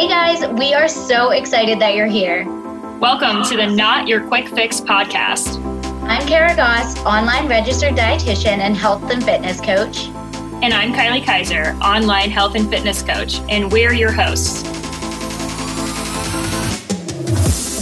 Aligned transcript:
Hey 0.00 0.08
guys, 0.08 0.48
we 0.58 0.72
are 0.72 0.88
so 0.88 1.32
excited 1.32 1.78
that 1.80 1.94
you're 1.94 2.06
here. 2.06 2.46
Welcome 3.00 3.42
to 3.50 3.56
the 3.58 3.66
Not 3.66 4.08
Your 4.08 4.26
Quick 4.26 4.48
Fix 4.48 4.80
podcast. 4.80 5.62
I'm 6.04 6.26
Kara 6.26 6.56
Goss, 6.56 6.98
online 7.04 7.46
registered 7.46 7.92
dietitian 7.92 8.60
and 8.60 8.74
health 8.74 9.10
and 9.10 9.22
fitness 9.22 9.60
coach. 9.60 10.06
And 10.62 10.72
I'm 10.72 10.94
Kylie 10.94 11.22
Kaiser, 11.22 11.76
online 11.82 12.30
health 12.30 12.54
and 12.54 12.66
fitness 12.70 13.02
coach, 13.02 13.40
and 13.50 13.70
we're 13.70 13.92
your 13.92 14.10
hosts. 14.10 14.62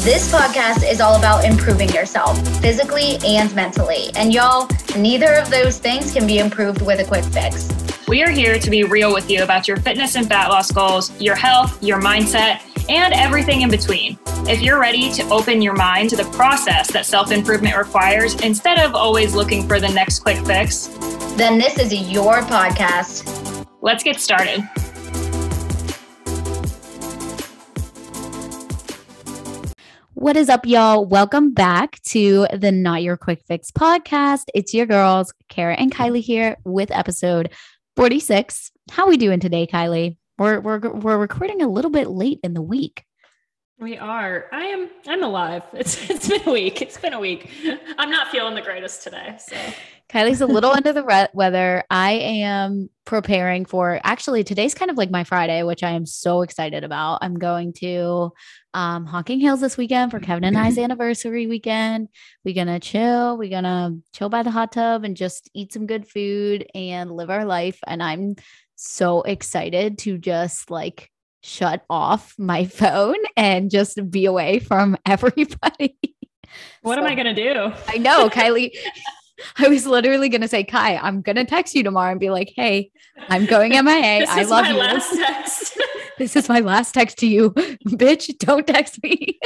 This 0.03 0.33
podcast 0.33 0.91
is 0.91 1.01
all 1.01 1.15
about 1.15 1.45
improving 1.45 1.89
yourself 1.91 2.37
physically 2.59 3.19
and 3.25 3.55
mentally. 3.55 4.11
And 4.17 4.35
y'all, 4.35 4.69
neither 4.97 5.35
of 5.35 5.51
those 5.51 5.79
things 5.79 6.13
can 6.13 6.27
be 6.27 6.39
improved 6.39 6.83
with 6.83 6.99
a 6.99 7.05
quick 7.05 7.25
fix. 7.27 7.69
We 8.09 8.23
are 8.23 8.31
here 8.31 8.59
to 8.59 8.71
be 8.71 8.85
real 8.85 9.13
with 9.13 9.31
you 9.31 9.43
about 9.43 9.69
your 9.69 9.77
fitness 9.77 10.17
and 10.17 10.27
fat 10.27 10.49
loss 10.49 10.73
goals, 10.73 11.13
your 11.21 11.35
health, 11.35 11.83
your 11.83 12.01
mindset, 12.01 12.63
and 12.89 13.13
everything 13.13 13.61
in 13.61 13.71
between. 13.71 14.19
If 14.49 14.63
you're 14.63 14.81
ready 14.81 15.13
to 15.13 15.29
open 15.29 15.61
your 15.61 15.75
mind 15.75 16.09
to 16.09 16.17
the 16.17 16.25
process 16.31 16.91
that 16.93 17.05
self 17.05 17.31
improvement 17.31 17.77
requires 17.77 18.35
instead 18.41 18.79
of 18.79 18.95
always 18.95 19.35
looking 19.35 19.69
for 19.69 19.79
the 19.79 19.91
next 19.91 20.21
quick 20.21 20.39
fix, 20.47 20.87
then 21.37 21.59
this 21.59 21.79
is 21.79 22.11
your 22.11 22.41
podcast. 22.41 23.67
Let's 23.83 24.03
get 24.03 24.19
started. 24.19 24.67
What 30.15 30.39
is 30.39 30.49
up, 30.49 30.65
y'all? 30.65 31.05
Welcome 31.05 31.53
back 31.53 32.01
to 32.05 32.47
the 32.55 32.73
Not 32.73 33.03
Your 33.03 33.19
Quick 33.19 33.43
Fix 33.47 33.71
podcast. 33.71 34.45
It's 34.55 34.73
your 34.73 34.87
girls, 34.87 35.35
Kara 35.51 35.75
and 35.75 35.95
Kylie 35.95 36.23
here 36.23 36.57
with 36.65 36.91
episode 36.91 37.51
46. 37.99 38.71
How 38.93 39.09
we 39.09 39.17
doing 39.17 39.41
today, 39.41 39.67
Kylie? 39.67 40.19
We're 40.39 40.61
we're 40.61 40.79
we're 40.79 41.19
recording 41.19 41.63
a 41.63 41.69
little 41.69 41.91
bit 41.91 42.09
late 42.09 42.39
in 42.45 42.55
the 42.55 42.63
week. 42.63 43.03
We 43.81 43.97
are. 43.97 44.47
I 44.51 44.65
am. 44.65 44.91
I'm 45.07 45.23
alive. 45.23 45.63
It's 45.73 46.11
it's 46.11 46.29
been 46.29 46.43
a 46.47 46.51
week. 46.51 46.83
It's 46.83 46.99
been 46.99 47.13
a 47.13 47.21
week. 47.21 47.49
I'm 47.97 48.11
not 48.11 48.29
feeling 48.29 48.57
the 48.57 48.63
greatest 48.63 49.05
today. 49.05 49.37
So 49.39 49.57
Kylie's 50.09 50.41
a 50.41 50.47
little 50.47 50.71
under 50.73 50.93
the 50.93 51.05
re- 51.05 51.29
weather. 51.33 51.85
I 51.89 52.13
am 52.13 52.91
preparing 53.05 53.67
for. 53.67 54.01
Actually, 54.03 54.43
today's 54.43 54.75
kind 54.75 54.91
of 54.91 54.97
like 54.97 55.13
my 55.13 55.23
Friday, 55.23 55.63
which 55.63 55.85
I 55.85 55.91
am 55.91 56.07
so 56.07 56.43
excited 56.43 56.83
about. 56.83 57.19
I'm 57.23 57.39
going 57.39 57.73
to 57.75 58.33
um, 58.75 59.07
Hills 59.07 59.61
this 59.61 59.77
weekend 59.77 60.11
for 60.11 60.19
Kevin 60.19 60.45
and 60.45 60.59
I's 60.59 60.79
anniversary 60.79 61.47
weekend. 61.47 62.09
We're 62.45 62.55
gonna 62.57 62.81
chill. 62.81 63.39
We're 63.39 63.51
gonna 63.51 63.97
chill 64.13 64.29
by 64.29 64.43
the 64.43 64.51
hot 64.51 64.73
tub 64.73 65.05
and 65.05 65.17
just 65.17 65.49
eat 65.55 65.73
some 65.73 65.87
good 65.87 66.09
food 66.09 66.67
and 66.75 67.13
live 67.13 67.31
our 67.31 67.45
life. 67.45 67.79
And 67.87 68.03
I'm 68.03 68.35
so 68.75 69.23
excited 69.23 69.99
to 69.99 70.19
just 70.19 70.69
like 70.69 71.11
shut 71.43 71.85
off 71.89 72.35
my 72.39 72.65
phone 72.81 73.17
and 73.37 73.71
just 73.71 73.99
be 74.11 74.25
away 74.25 74.59
from 74.59 74.97
everybody. 75.07 75.97
What 76.83 76.95
so, 76.95 77.01
am 77.01 77.07
I 77.07 77.15
gonna 77.15 77.35
do? 77.35 77.73
I 77.87 77.99
know, 77.99 78.29
Kylie. 78.31 78.73
I 79.57 79.69
was 79.69 79.87
literally 79.87 80.29
going 80.29 80.41
to 80.41 80.49
say, 80.49 80.65
Kai, 80.65 80.97
I'm 80.97 81.23
going 81.23 81.37
to 81.37 81.45
text 81.45 81.73
you 81.77 81.85
tomorrow 81.85 82.11
and 82.11 82.19
be 82.19 82.29
like, 82.29 82.53
hey, 82.57 82.91
I'm 83.29 83.47
going 83.47 83.71
MIA. 83.71 84.27
I 84.29 84.43
love 84.43 84.67
you. 84.67 84.75
Last 84.75 85.15
text. 85.15 85.79
this 86.19 86.35
is 86.35 86.49
my 86.49 86.59
last 86.59 86.91
text 86.93 87.19
to 87.19 87.27
you. 87.29 87.51
Bitch, 87.51 88.37
don't 88.39 88.67
text 88.67 89.01
me. 89.01 89.39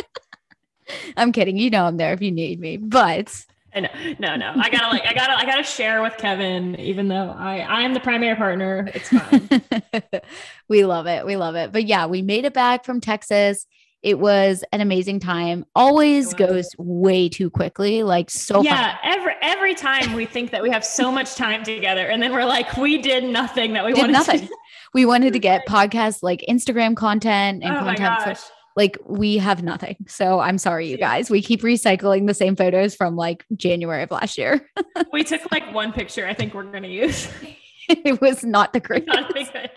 I'm 1.15 1.31
kidding. 1.31 1.59
You 1.59 1.69
know 1.69 1.85
I'm 1.85 1.99
there 1.99 2.15
if 2.15 2.23
you 2.23 2.33
need 2.33 2.59
me. 2.59 2.79
But 2.79 3.45
no, 3.81 3.89
no, 4.19 4.37
no. 4.37 4.53
I 4.57 4.69
gotta 4.71 4.89
like 4.89 5.07
I 5.07 5.15
gotta 5.15 5.37
I 5.37 5.45
gotta 5.45 5.63
share 5.63 6.03
with 6.03 6.17
Kevin, 6.19 6.79
even 6.79 7.09
though 7.09 7.35
I 7.37 7.59
I 7.61 7.83
am 7.83 7.95
the 7.95 8.01
primary 8.01 8.37
partner. 8.37 8.91
It's 8.95 9.09
fine. 9.09 9.63
we 10.69 10.85
love 10.85 11.07
it. 11.07 11.25
We 11.25 11.37
love 11.37 11.55
it. 11.55 11.73
But 11.73 11.85
yeah, 11.85 12.07
we 12.07 12.23
made 12.23 12.45
it 12.45 12.55
back 12.55 12.85
from 12.85 13.01
Texas. 13.01 13.67
It 14.03 14.19
was 14.19 14.65
an 14.73 14.81
amazing 14.81 15.21
time. 15.21 15.65
Always 15.77 16.35
goes 16.35 16.69
way 16.77 17.29
too 17.29 17.51
quickly, 17.51 18.03
like 18.03 18.31
so. 18.31 18.63
Yeah, 18.63 18.97
fun. 18.97 18.99
every 19.05 19.35
every 19.41 19.75
time 19.75 20.15
we 20.15 20.27
think 20.27 20.51
that 20.51 20.63
we 20.63 20.71
have 20.71 20.85
so 20.85 21.13
much 21.13 21.37
time 21.37 21.63
together, 21.63 22.07
and 22.07 22.21
then 22.21 22.33
we're 22.33 22.45
like, 22.45 22.77
we 22.77 22.99
did 22.99 23.25
nothing 23.25 23.75
that 23.75 23.85
we 23.85 23.93
did 23.93 24.01
wanted. 24.01 24.13
Nothing. 24.13 24.41
To- 24.49 24.57
we 24.93 25.07
wanted 25.07 25.33
to 25.35 25.39
get 25.39 25.67
podcasts 25.67 26.23
like 26.23 26.45
Instagram 26.49 26.97
content 26.97 27.63
and 27.63 27.77
oh 27.77 27.81
content. 27.81 28.39
For, 28.39 28.53
like 28.77 28.99
we 29.05 29.39
have 29.39 29.63
nothing. 29.63 29.97
So 30.13 30.41
I'm 30.41 30.59
sorry, 30.59 30.89
you 30.91 30.99
guys. 30.99 31.31
We 31.31 31.41
keep 31.41 31.63
recycling 31.63 32.27
the 32.27 32.35
same 32.35 32.55
photos 32.55 32.95
from 32.95 33.17
like 33.17 33.45
January 33.57 34.03
of 34.03 34.11
last 34.11 34.37
year. 34.37 34.69
we 35.13 35.25
took 35.25 35.51
like 35.51 35.73
one 35.73 35.93
picture. 35.93 36.27
I 36.27 36.35
think 36.35 36.53
we're 36.53 36.65
gonna 36.65 36.89
use. 36.89 37.29
it 37.89 38.21
was 38.21 38.45
not 38.45 38.73
the 38.73 38.81
greatest. 38.81 39.09
Not 39.09 39.33
good. 39.33 39.71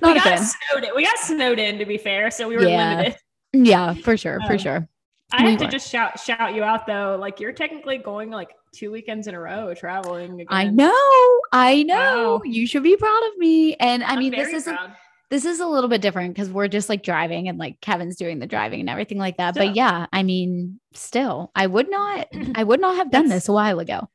Not 0.00 0.14
we 0.14 0.20
got 0.20 0.38
snowed 0.38 0.84
in. 0.84 0.90
We 0.94 1.02
got 1.02 1.18
snowed 1.18 1.58
in 1.58 1.78
to 1.78 1.86
be 1.86 1.98
fair, 1.98 2.30
so 2.30 2.46
we 2.48 2.56
were 2.56 2.62
yeah. 2.62 2.96
limited. 2.96 3.16
Yeah, 3.52 3.94
for 3.94 4.16
sure, 4.16 4.40
for 4.46 4.52
um, 4.52 4.58
sure. 4.58 4.88
I 5.32 5.50
have 5.50 5.58
to 5.60 5.68
just 5.68 5.90
shout 5.90 6.20
shout 6.20 6.54
you 6.54 6.62
out 6.62 6.86
though. 6.86 7.16
Like 7.18 7.40
you're 7.40 7.52
technically 7.52 7.98
going 7.98 8.30
like 8.30 8.50
two 8.74 8.90
weekends 8.90 9.26
in 9.26 9.34
a 9.34 9.40
row 9.40 9.74
traveling. 9.74 10.34
Again. 10.34 10.46
I 10.50 10.64
know, 10.66 11.40
I 11.52 11.82
know. 11.82 12.36
Wow. 12.36 12.42
You 12.44 12.66
should 12.66 12.82
be 12.82 12.96
proud 12.96 13.22
of 13.32 13.38
me. 13.38 13.74
And 13.74 14.04
I 14.04 14.12
I'm 14.12 14.18
mean, 14.18 14.32
this 14.32 14.52
is 14.52 14.66
a, 14.66 14.96
this 15.30 15.44
is 15.44 15.60
a 15.60 15.66
little 15.66 15.88
bit 15.88 16.02
different 16.02 16.34
because 16.34 16.50
we're 16.50 16.68
just 16.68 16.88
like 16.88 17.02
driving 17.02 17.48
and 17.48 17.58
like 17.58 17.80
Kevin's 17.80 18.16
doing 18.16 18.38
the 18.38 18.46
driving 18.46 18.80
and 18.80 18.90
everything 18.90 19.18
like 19.18 19.38
that. 19.38 19.54
But 19.54 19.74
yeah, 19.74 20.06
I 20.12 20.22
mean, 20.22 20.80
still, 20.92 21.50
I 21.54 21.66
would 21.66 21.90
not, 21.90 22.28
I 22.54 22.64
would 22.64 22.80
not 22.80 22.96
have 22.96 23.10
done 23.10 23.28
this 23.28 23.48
a 23.48 23.52
while 23.52 23.78
ago. 23.78 24.08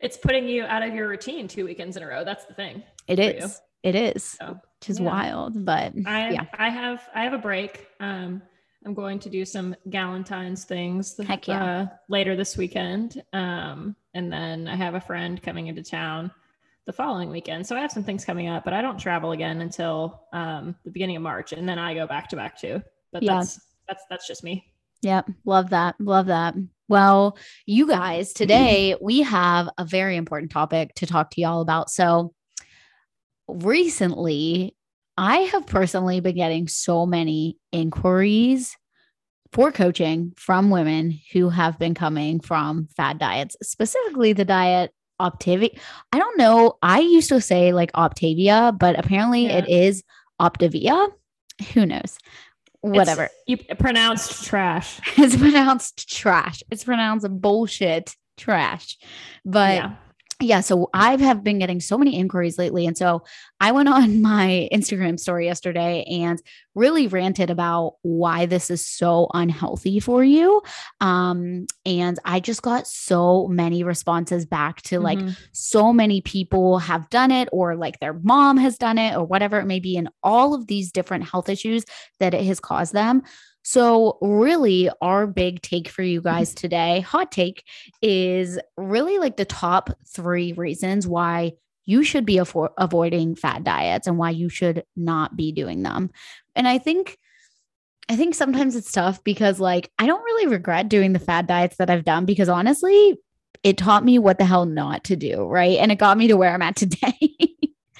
It's 0.00 0.16
putting 0.16 0.48
you 0.48 0.64
out 0.64 0.82
of 0.82 0.94
your 0.94 1.08
routine 1.08 1.48
two 1.48 1.64
weekends 1.64 1.96
in 1.96 2.02
a 2.02 2.06
row. 2.06 2.24
That's 2.24 2.44
the 2.44 2.54
thing. 2.54 2.82
It 3.08 3.18
is. 3.18 3.42
You. 3.42 3.90
It 3.90 3.94
is. 3.94 4.24
So, 4.24 4.58
which 4.80 4.90
is 4.90 5.00
yeah. 5.00 5.06
wild. 5.06 5.64
But 5.64 5.94
I, 6.06 6.30
yeah, 6.30 6.44
I 6.54 6.68
have, 6.68 7.08
I 7.14 7.24
have 7.24 7.32
a 7.32 7.38
break. 7.38 7.86
Um, 8.00 8.42
I'm 8.84 8.94
going 8.94 9.18
to 9.20 9.30
do 9.30 9.44
some 9.44 9.74
Galentine's 9.88 10.64
things 10.64 11.18
Heck 11.18 11.48
yeah. 11.48 11.64
Uh, 11.64 11.86
later 12.08 12.36
this 12.36 12.56
weekend. 12.56 13.22
Um, 13.32 13.96
and 14.14 14.32
then 14.32 14.68
I 14.68 14.76
have 14.76 14.94
a 14.94 15.00
friend 15.00 15.42
coming 15.42 15.66
into 15.66 15.82
town 15.82 16.30
the 16.86 16.92
following 16.92 17.30
weekend. 17.30 17.66
So 17.66 17.76
I 17.76 17.80
have 17.80 17.90
some 17.90 18.04
things 18.04 18.24
coming 18.24 18.48
up, 18.48 18.64
but 18.64 18.72
I 18.72 18.80
don't 18.80 18.98
travel 18.98 19.32
again 19.32 19.60
until 19.60 20.22
um, 20.32 20.76
the 20.84 20.90
beginning 20.90 21.16
of 21.16 21.22
March, 21.22 21.52
and 21.52 21.68
then 21.68 21.78
I 21.78 21.94
go 21.94 22.06
back 22.06 22.28
to 22.30 22.36
back 22.36 22.58
too. 22.58 22.82
But 23.12 23.22
yeah. 23.22 23.34
that's 23.34 23.60
that's 23.88 24.04
that's 24.08 24.26
just 24.26 24.44
me. 24.44 24.72
Yep, 25.02 25.30
love 25.44 25.70
that, 25.70 25.96
love 26.00 26.26
that. 26.26 26.54
Well, 26.88 27.36
you 27.66 27.88
guys, 27.88 28.32
today 28.32 28.96
we 29.02 29.22
have 29.22 29.68
a 29.76 29.84
very 29.84 30.16
important 30.16 30.52
topic 30.52 30.94
to 30.96 31.06
talk 31.06 31.30
to 31.30 31.40
y'all 31.40 31.60
about. 31.60 31.90
So 31.90 32.32
recently, 33.48 34.76
I 35.18 35.38
have 35.38 35.66
personally 35.66 36.20
been 36.20 36.36
getting 36.36 36.68
so 36.68 37.04
many 37.04 37.58
inquiries 37.72 38.76
for 39.52 39.72
coaching 39.72 40.32
from 40.36 40.70
women 40.70 41.18
who 41.32 41.48
have 41.48 41.78
been 41.78 41.94
coming 41.94 42.40
from 42.40 42.88
fad 42.96 43.18
diets, 43.18 43.56
specifically 43.62 44.32
the 44.32 44.44
diet 44.44 44.92
Optavia. 45.20 45.78
I 46.12 46.18
don't 46.18 46.38
know. 46.38 46.78
I 46.82 47.00
used 47.00 47.28
to 47.30 47.40
say 47.40 47.72
like 47.72 47.92
Optavia, 47.92 48.76
but 48.76 48.98
apparently 48.98 49.46
yeah. 49.46 49.58
it 49.58 49.68
is 49.68 50.02
Optavia. 50.40 51.10
Who 51.72 51.86
knows? 51.86 52.18
Whatever. 52.80 53.30
It's, 53.46 53.64
you 53.68 53.76
pronounced 53.76 54.44
trash. 54.44 55.00
it's 55.16 55.36
pronounced 55.36 56.08
trash. 56.08 56.62
It's 56.70 56.84
pronounced 56.84 57.28
bullshit 57.30 58.14
trash. 58.36 58.98
But 59.44 59.74
yeah 59.74 59.94
yeah, 60.40 60.60
so 60.60 60.90
I 60.92 61.16
have 61.16 61.42
been 61.42 61.58
getting 61.58 61.80
so 61.80 61.96
many 61.96 62.18
inquiries 62.18 62.58
lately. 62.58 62.86
And 62.86 62.96
so 62.96 63.24
I 63.58 63.72
went 63.72 63.88
on 63.88 64.20
my 64.20 64.68
Instagram 64.72 65.18
story 65.18 65.46
yesterday 65.46 66.04
and 66.04 66.40
really 66.74 67.06
ranted 67.06 67.48
about 67.48 67.94
why 68.02 68.44
this 68.44 68.70
is 68.70 68.86
so 68.86 69.28
unhealthy 69.32 69.98
for 69.98 70.22
you. 70.22 70.62
Um, 71.00 71.66
and 71.86 72.18
I 72.24 72.40
just 72.40 72.60
got 72.60 72.86
so 72.86 73.48
many 73.48 73.82
responses 73.82 74.44
back 74.44 74.82
to 74.82 75.00
like 75.00 75.18
mm-hmm. 75.18 75.30
so 75.52 75.92
many 75.92 76.20
people 76.20 76.80
have 76.80 77.08
done 77.08 77.30
it, 77.30 77.48
or 77.50 77.74
like 77.74 77.98
their 78.00 78.14
mom 78.14 78.58
has 78.58 78.76
done 78.76 78.98
it, 78.98 79.16
or 79.16 79.24
whatever 79.24 79.58
it 79.58 79.66
may 79.66 79.80
be, 79.80 79.96
and 79.96 80.10
all 80.22 80.52
of 80.52 80.66
these 80.66 80.92
different 80.92 81.28
health 81.28 81.48
issues 81.48 81.84
that 82.20 82.34
it 82.34 82.44
has 82.44 82.60
caused 82.60 82.92
them. 82.92 83.22
So, 83.68 84.18
really, 84.22 84.90
our 85.00 85.26
big 85.26 85.60
take 85.60 85.88
for 85.88 86.04
you 86.04 86.20
mm-hmm. 86.20 86.28
guys 86.28 86.54
today, 86.54 87.00
hot 87.00 87.32
take, 87.32 87.64
is 88.00 88.60
really 88.76 89.18
like 89.18 89.36
the 89.36 89.44
top 89.44 89.90
three 90.06 90.52
reasons 90.52 91.04
why 91.04 91.54
you 91.84 92.04
should 92.04 92.24
be 92.24 92.36
avo- 92.36 92.72
avoiding 92.78 93.34
fad 93.34 93.64
diets 93.64 94.06
and 94.06 94.18
why 94.18 94.30
you 94.30 94.48
should 94.48 94.84
not 94.94 95.34
be 95.34 95.50
doing 95.50 95.82
them. 95.82 96.10
And 96.54 96.68
I 96.68 96.78
think. 96.78 97.18
I 98.08 98.14
think 98.14 98.36
sometimes 98.36 98.76
it's 98.76 98.92
tough 98.92 99.24
because, 99.24 99.58
like, 99.58 99.90
I 99.98 100.06
don't 100.06 100.22
really 100.22 100.46
regret 100.46 100.88
doing 100.88 101.12
the 101.12 101.18
fad 101.18 101.48
diets 101.48 101.78
that 101.78 101.90
I've 101.90 102.04
done 102.04 102.24
because 102.24 102.48
honestly, 102.48 103.18
it 103.64 103.76
taught 103.76 104.04
me 104.04 104.20
what 104.20 104.38
the 104.38 104.44
hell 104.44 104.64
not 104.64 105.02
to 105.04 105.16
do. 105.16 105.42
Right. 105.44 105.78
And 105.78 105.90
it 105.90 105.98
got 105.98 106.16
me 106.16 106.28
to 106.28 106.36
where 106.36 106.54
I'm 106.54 106.62
at 106.62 106.76
today. 106.76 107.18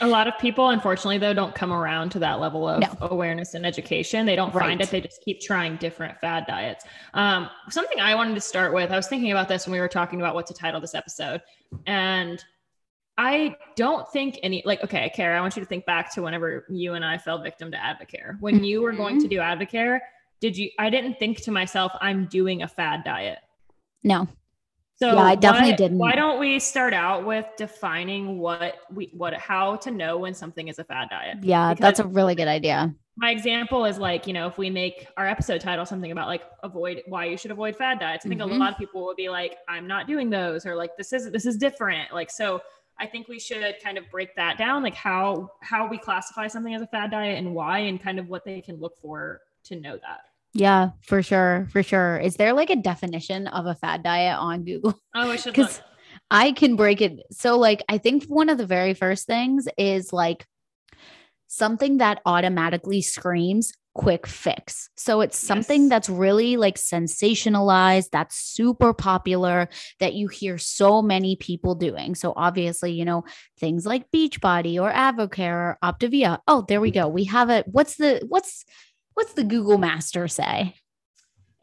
A 0.01 0.07
lot 0.07 0.29
of 0.29 0.39
people, 0.39 0.69
unfortunately, 0.69 1.19
though, 1.19 1.33
don't 1.33 1.55
come 1.55 1.73
around 1.73 2.11
to 2.11 2.19
that 2.19 2.39
level 2.39 2.69
of 2.69 2.81
no. 2.81 2.95
awareness 3.01 3.55
and 3.55 3.65
education. 3.65 4.27
They 4.27 4.37
don't 4.37 4.55
right. 4.55 4.67
find 4.67 4.81
it. 4.81 4.91
They 4.91 5.01
just 5.01 5.23
keep 5.23 5.41
trying 5.41 5.77
different 5.77 6.19
fad 6.21 6.47
diets. 6.47 6.85
Um, 7.15 7.49
something 7.71 7.99
I 7.99 8.15
wanted 8.15 8.35
to 8.35 8.41
start 8.43 8.75
with, 8.75 8.93
I 8.93 8.97
was 8.97 9.07
thinking 9.07 9.33
about 9.33 9.49
this 9.49 9.67
when 9.67 9.73
we 9.73 9.81
were 9.81 9.89
talking 9.89 10.21
about 10.21 10.35
what 10.35 10.47
to 10.49 10.55
title 10.55 10.81
this 10.81 10.95
episode. 10.95 11.41
And 11.87 12.45
I 13.19 13.57
don't 13.77 14.07
think 14.13 14.39
any 14.43 14.63
like 14.67 14.85
okay, 14.85 15.11
Kara, 15.15 15.39
I 15.39 15.41
want 15.41 15.57
you 15.57 15.63
to 15.63 15.69
think 15.69 15.87
back 15.87 16.13
to 16.15 16.23
whenever 16.23 16.67
you 16.69 16.95
and 16.95 17.05
I 17.05 17.17
fell 17.17 17.41
victim 17.41 17.71
to 17.71 17.79
Advocare. 17.79 18.39
When 18.41 18.63
you 18.63 18.83
were 18.83 18.93
going 18.93 19.19
to 19.21 19.27
mm-hmm. 19.27 19.59
do 19.59 19.67
Advocare, 19.67 20.01
did 20.41 20.57
you 20.57 20.71
I 20.79 20.91
didn't 20.91 21.19
think 21.19 21.41
to 21.43 21.51
myself, 21.51 21.93
I'm 22.01 22.27
doing 22.27 22.63
a 22.63 22.69
fad 22.69 23.05
diet. 23.05 23.39
No. 24.05 24.29
So 24.99 25.13
yeah, 25.13 25.23
I 25.23 25.35
definitely 25.35 25.73
why, 25.73 25.77
didn't. 25.77 25.99
Why 25.99 26.13
don't 26.15 26.41
we 26.41 26.59
start 26.59 26.95
out 26.95 27.27
with 27.27 27.45
defining 27.59 28.39
what 28.39 28.77
we 28.91 29.11
what 29.13 29.35
how 29.35 29.77
to 29.77 29.91
know 29.91 30.17
when 30.17 30.33
something 30.33 30.69
is 30.69 30.79
a 30.79 30.85
fad 30.85 31.11
diet? 31.11 31.39
Yeah, 31.43 31.75
because 31.75 31.83
that's 31.83 32.01
a 32.01 32.07
really 32.07 32.35
good 32.35 32.49
idea. 32.49 32.95
My 33.19 33.31
example 33.31 33.85
is 33.85 33.99
like, 33.99 34.27
you 34.27 34.33
know, 34.33 34.47
if 34.47 34.57
we 34.57 34.71
make 34.71 35.07
our 35.17 35.27
episode 35.27 35.61
title 35.61 35.85
something 35.85 36.13
about 36.13 36.29
like 36.29 36.43
avoid 36.63 37.03
why 37.07 37.27
you 37.27 37.37
should 37.37 37.51
avoid 37.51 37.77
fad 37.77 37.99
diets, 37.99 38.25
I 38.25 38.31
think 38.31 38.41
mm-hmm. 38.41 38.53
a 38.53 38.57
lot 38.57 38.73
of 38.73 38.79
people 38.79 39.05
will 39.05 39.15
be 39.15 39.29
like, 39.29 39.57
I'm 39.69 39.87
not 39.87 40.07
doing 40.07 40.31
those, 40.31 40.65
or 40.65 40.75
like 40.75 40.97
this 40.97 41.13
is 41.13 41.31
this 41.31 41.45
is 41.45 41.59
different. 41.59 42.15
Like 42.15 42.31
so 42.31 42.63
I 42.99 43.07
think 43.07 43.29
we 43.29 43.39
should 43.39 43.77
kind 43.85 43.99
of 43.99 44.11
break 44.11 44.35
that 44.37 44.57
down, 44.57 44.83
like 44.83 44.95
how 44.95 45.51
how 45.61 45.87
we 45.87 45.99
classify 45.99 46.47
something 46.47 46.75
as 46.75 46.81
a 46.81 46.87
fad 46.87 47.11
diet 47.11 47.39
and 47.39 47.55
why, 47.55 47.81
and 47.81 48.03
kind 48.03 48.19
of 48.19 48.29
what 48.29 48.47
they 48.47 48.63
can 48.63 48.77
look 48.77 48.97
for 49.03 49.43
to 49.65 49.77
know 49.79 49.99
that. 49.99 50.21
Yeah, 50.57 50.91
for 51.03 51.23
sure. 51.23 51.69
For 51.71 51.83
sure. 51.83 52.19
Is 52.19 52.37
there 52.37 52.55
like 52.55 52.71
a 52.71 52.77
definition 52.77 53.47
of 53.47 53.67
a 53.67 53.75
fad 53.75 54.03
diet 54.03 54.39
on 54.39 54.65
Google? 54.65 54.99
Oh, 55.15 55.31
I 55.31 55.37
should 55.37 55.53
Because 55.53 55.83
I 56.31 56.53
can 56.53 56.77
break 56.77 57.03
it. 57.03 57.21
So, 57.31 57.59
like, 57.59 57.83
I 57.89 57.99
think 57.99 58.25
one 58.25 58.49
of 58.49 58.57
the 58.57 58.67
very 58.67 58.95
first 58.95 59.27
things 59.27 59.69
is 59.77 60.13
like 60.13 60.47
something 61.47 61.99
that 61.99 62.23
automatically 62.25 63.03
screams 63.03 63.73
quick 63.95 64.27
fix. 64.27 64.91
So 64.97 65.23
it's 65.23 65.39
something 65.39 65.83
yes. 65.83 65.91
that's 65.91 66.09
really 66.11 66.59
like 66.59 66.77
sensationalized, 66.77 68.11
that's 68.13 68.37
super 68.37 68.93
popular, 68.93 69.71
that 70.01 70.13
you 70.13 70.29
hear 70.29 70.59
so 70.59 71.01
many 71.01 71.37
people 71.37 71.75
doing. 71.75 72.15
So 72.15 72.35
obviously, 72.37 72.93
you 72.93 73.07
know, 73.07 73.25
things 73.59 73.87
like 73.87 74.11
Beachbody 74.11 74.79
or 74.79 74.93
Advocare 74.93 75.53
or 75.53 75.79
Optavia. 75.83 76.39
Oh, 76.47 76.67
there 76.69 76.81
we 76.81 76.91
go. 76.91 77.09
We 77.09 77.25
have 77.25 77.49
it. 77.49 77.67
What's 77.69 77.97
the 77.97 78.23
what's 78.29 78.67
What's 79.17 79.33
the 79.33 79.45
Google 79.45 79.79
Master 79.79 80.29
say? 80.29 80.75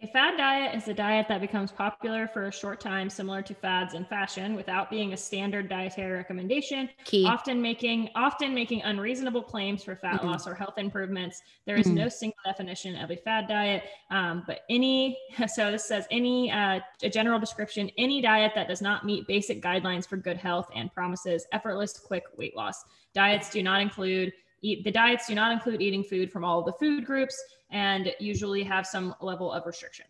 A 0.01 0.07
fad 0.07 0.37
diet 0.37 0.75
is 0.75 0.87
a 0.87 0.93
diet 0.93 1.27
that 1.29 1.39
becomes 1.39 1.71
popular 1.71 2.27
for 2.27 2.47
a 2.47 2.51
short 2.51 2.81
time, 2.81 3.11
similar 3.11 3.43
to 3.43 3.53
fads 3.53 3.93
in 3.93 4.05
fashion, 4.05 4.55
without 4.55 4.89
being 4.89 5.13
a 5.13 5.17
standard 5.17 5.69
dietary 5.69 6.13
recommendation. 6.13 6.89
Key. 7.05 7.27
Often 7.27 7.61
making 7.61 8.09
often 8.15 8.55
making 8.55 8.81
unreasonable 8.81 9.43
claims 9.43 9.83
for 9.83 9.95
fat 9.95 10.15
mm-hmm. 10.15 10.29
loss 10.29 10.47
or 10.47 10.55
health 10.55 10.79
improvements. 10.79 11.43
There 11.67 11.75
is 11.75 11.85
mm-hmm. 11.85 11.95
no 11.97 12.09
single 12.09 12.39
definition 12.43 12.95
of 12.95 13.11
a 13.11 13.17
fad 13.17 13.47
diet, 13.47 13.83
um, 14.09 14.43
but 14.47 14.61
any 14.67 15.15
so 15.47 15.69
this 15.69 15.85
says 15.85 16.07
any 16.09 16.51
uh, 16.51 16.79
a 17.03 17.09
general 17.09 17.39
description 17.39 17.91
any 17.99 18.19
diet 18.19 18.53
that 18.55 18.67
does 18.67 18.81
not 18.81 19.05
meet 19.05 19.27
basic 19.27 19.61
guidelines 19.61 20.07
for 20.07 20.17
good 20.17 20.37
health 20.37 20.69
and 20.75 20.91
promises 20.91 21.45
effortless 21.51 21.99
quick 21.99 22.23
weight 22.35 22.57
loss. 22.57 22.83
Diets 23.13 23.51
do 23.51 23.61
not 23.61 23.79
include 23.79 24.33
eat 24.63 24.83
the 24.83 24.91
diets 24.91 25.27
do 25.27 25.35
not 25.35 25.51
include 25.51 25.81
eating 25.81 26.03
food 26.03 26.31
from 26.31 26.43
all 26.43 26.59
of 26.59 26.65
the 26.65 26.73
food 26.73 27.05
groups 27.05 27.39
and 27.69 28.13
usually 28.19 28.63
have 28.63 28.87
some 28.87 29.13
level 29.21 29.51
of 29.51 29.65
restriction. 29.65 30.05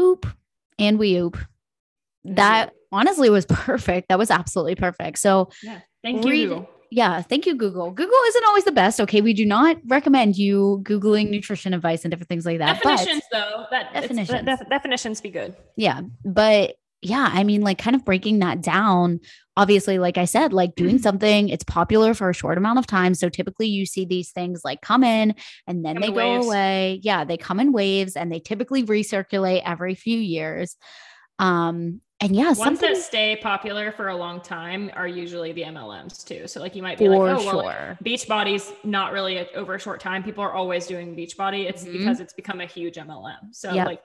Oop. 0.00 0.26
And 0.78 0.98
we 0.98 1.16
oop. 1.18 1.36
That 2.24 2.72
honestly 2.90 3.28
was 3.28 3.44
perfect. 3.48 4.08
That 4.08 4.18
was 4.18 4.30
absolutely 4.30 4.76
perfect. 4.76 5.18
So 5.18 5.50
yeah, 5.62 5.80
thank 6.02 6.24
you. 6.24 6.48
Google. 6.48 6.70
Yeah, 6.94 7.22
thank 7.22 7.46
you, 7.46 7.54
Google. 7.54 7.90
Google 7.90 8.18
isn't 8.28 8.44
always 8.44 8.64
the 8.64 8.72
best. 8.72 9.00
Okay, 9.00 9.22
we 9.22 9.32
do 9.32 9.46
not 9.46 9.78
recommend 9.86 10.36
you 10.36 10.82
googling 10.84 11.30
nutrition 11.30 11.72
advice 11.72 12.04
and 12.04 12.10
different 12.10 12.28
things 12.28 12.44
like 12.44 12.58
that. 12.58 12.82
Definitions, 12.82 13.22
though, 13.32 13.64
that 13.70 13.94
definitions, 13.94 14.44
def- 14.44 14.68
definitions 14.68 15.20
be 15.22 15.30
good. 15.30 15.56
Yeah, 15.74 16.02
but 16.22 16.76
yeah, 17.02 17.28
I 17.32 17.42
mean, 17.42 17.62
like 17.62 17.78
kind 17.78 17.96
of 17.96 18.04
breaking 18.04 18.38
that 18.38 18.62
down. 18.62 19.20
Obviously, 19.56 19.98
like 19.98 20.16
I 20.16 20.24
said, 20.24 20.52
like 20.52 20.76
doing 20.76 20.98
something, 21.02 21.48
it's 21.48 21.64
popular 21.64 22.14
for 22.14 22.30
a 22.30 22.34
short 22.34 22.56
amount 22.56 22.78
of 22.78 22.86
time. 22.86 23.14
So 23.14 23.28
typically 23.28 23.66
you 23.66 23.84
see 23.84 24.04
these 24.04 24.30
things 24.30 24.62
like 24.64 24.80
come 24.80 25.02
in 25.02 25.34
and 25.66 25.84
then 25.84 25.96
come 25.96 26.02
they 26.02 26.08
go 26.08 26.14
waves. 26.14 26.46
away. 26.46 27.00
Yeah, 27.02 27.24
they 27.24 27.36
come 27.36 27.60
in 27.60 27.72
waves 27.72 28.16
and 28.16 28.30
they 28.30 28.38
typically 28.38 28.84
recirculate 28.84 29.62
every 29.64 29.96
few 29.96 30.18
years. 30.18 30.76
Um, 31.38 32.00
and 32.20 32.36
yeah, 32.36 32.46
ones 32.46 32.58
something- 32.58 32.92
that 32.92 33.02
stay 33.02 33.36
popular 33.42 33.90
for 33.90 34.06
a 34.06 34.16
long 34.16 34.40
time 34.40 34.88
are 34.94 35.08
usually 35.08 35.50
the 35.50 35.62
MLMs 35.62 36.24
too. 36.24 36.46
So 36.46 36.60
like 36.60 36.76
you 36.76 36.82
might 36.82 36.96
be 36.96 37.08
like, 37.08 37.18
oh 37.18 37.44
well, 37.44 37.62
sure. 37.62 37.98
Beachbody's 38.00 38.72
not 38.84 39.12
really 39.12 39.38
a, 39.38 39.48
over 39.56 39.74
a 39.74 39.80
short 39.80 39.98
time. 39.98 40.22
People 40.22 40.44
are 40.44 40.52
always 40.52 40.86
doing 40.86 41.16
Beachbody. 41.16 41.68
It's 41.68 41.82
mm-hmm. 41.82 41.98
because 41.98 42.20
it's 42.20 42.32
become 42.32 42.60
a 42.60 42.66
huge 42.66 42.94
MLM. 42.94 43.52
So 43.52 43.72
yep. 43.72 43.88
like 43.88 44.02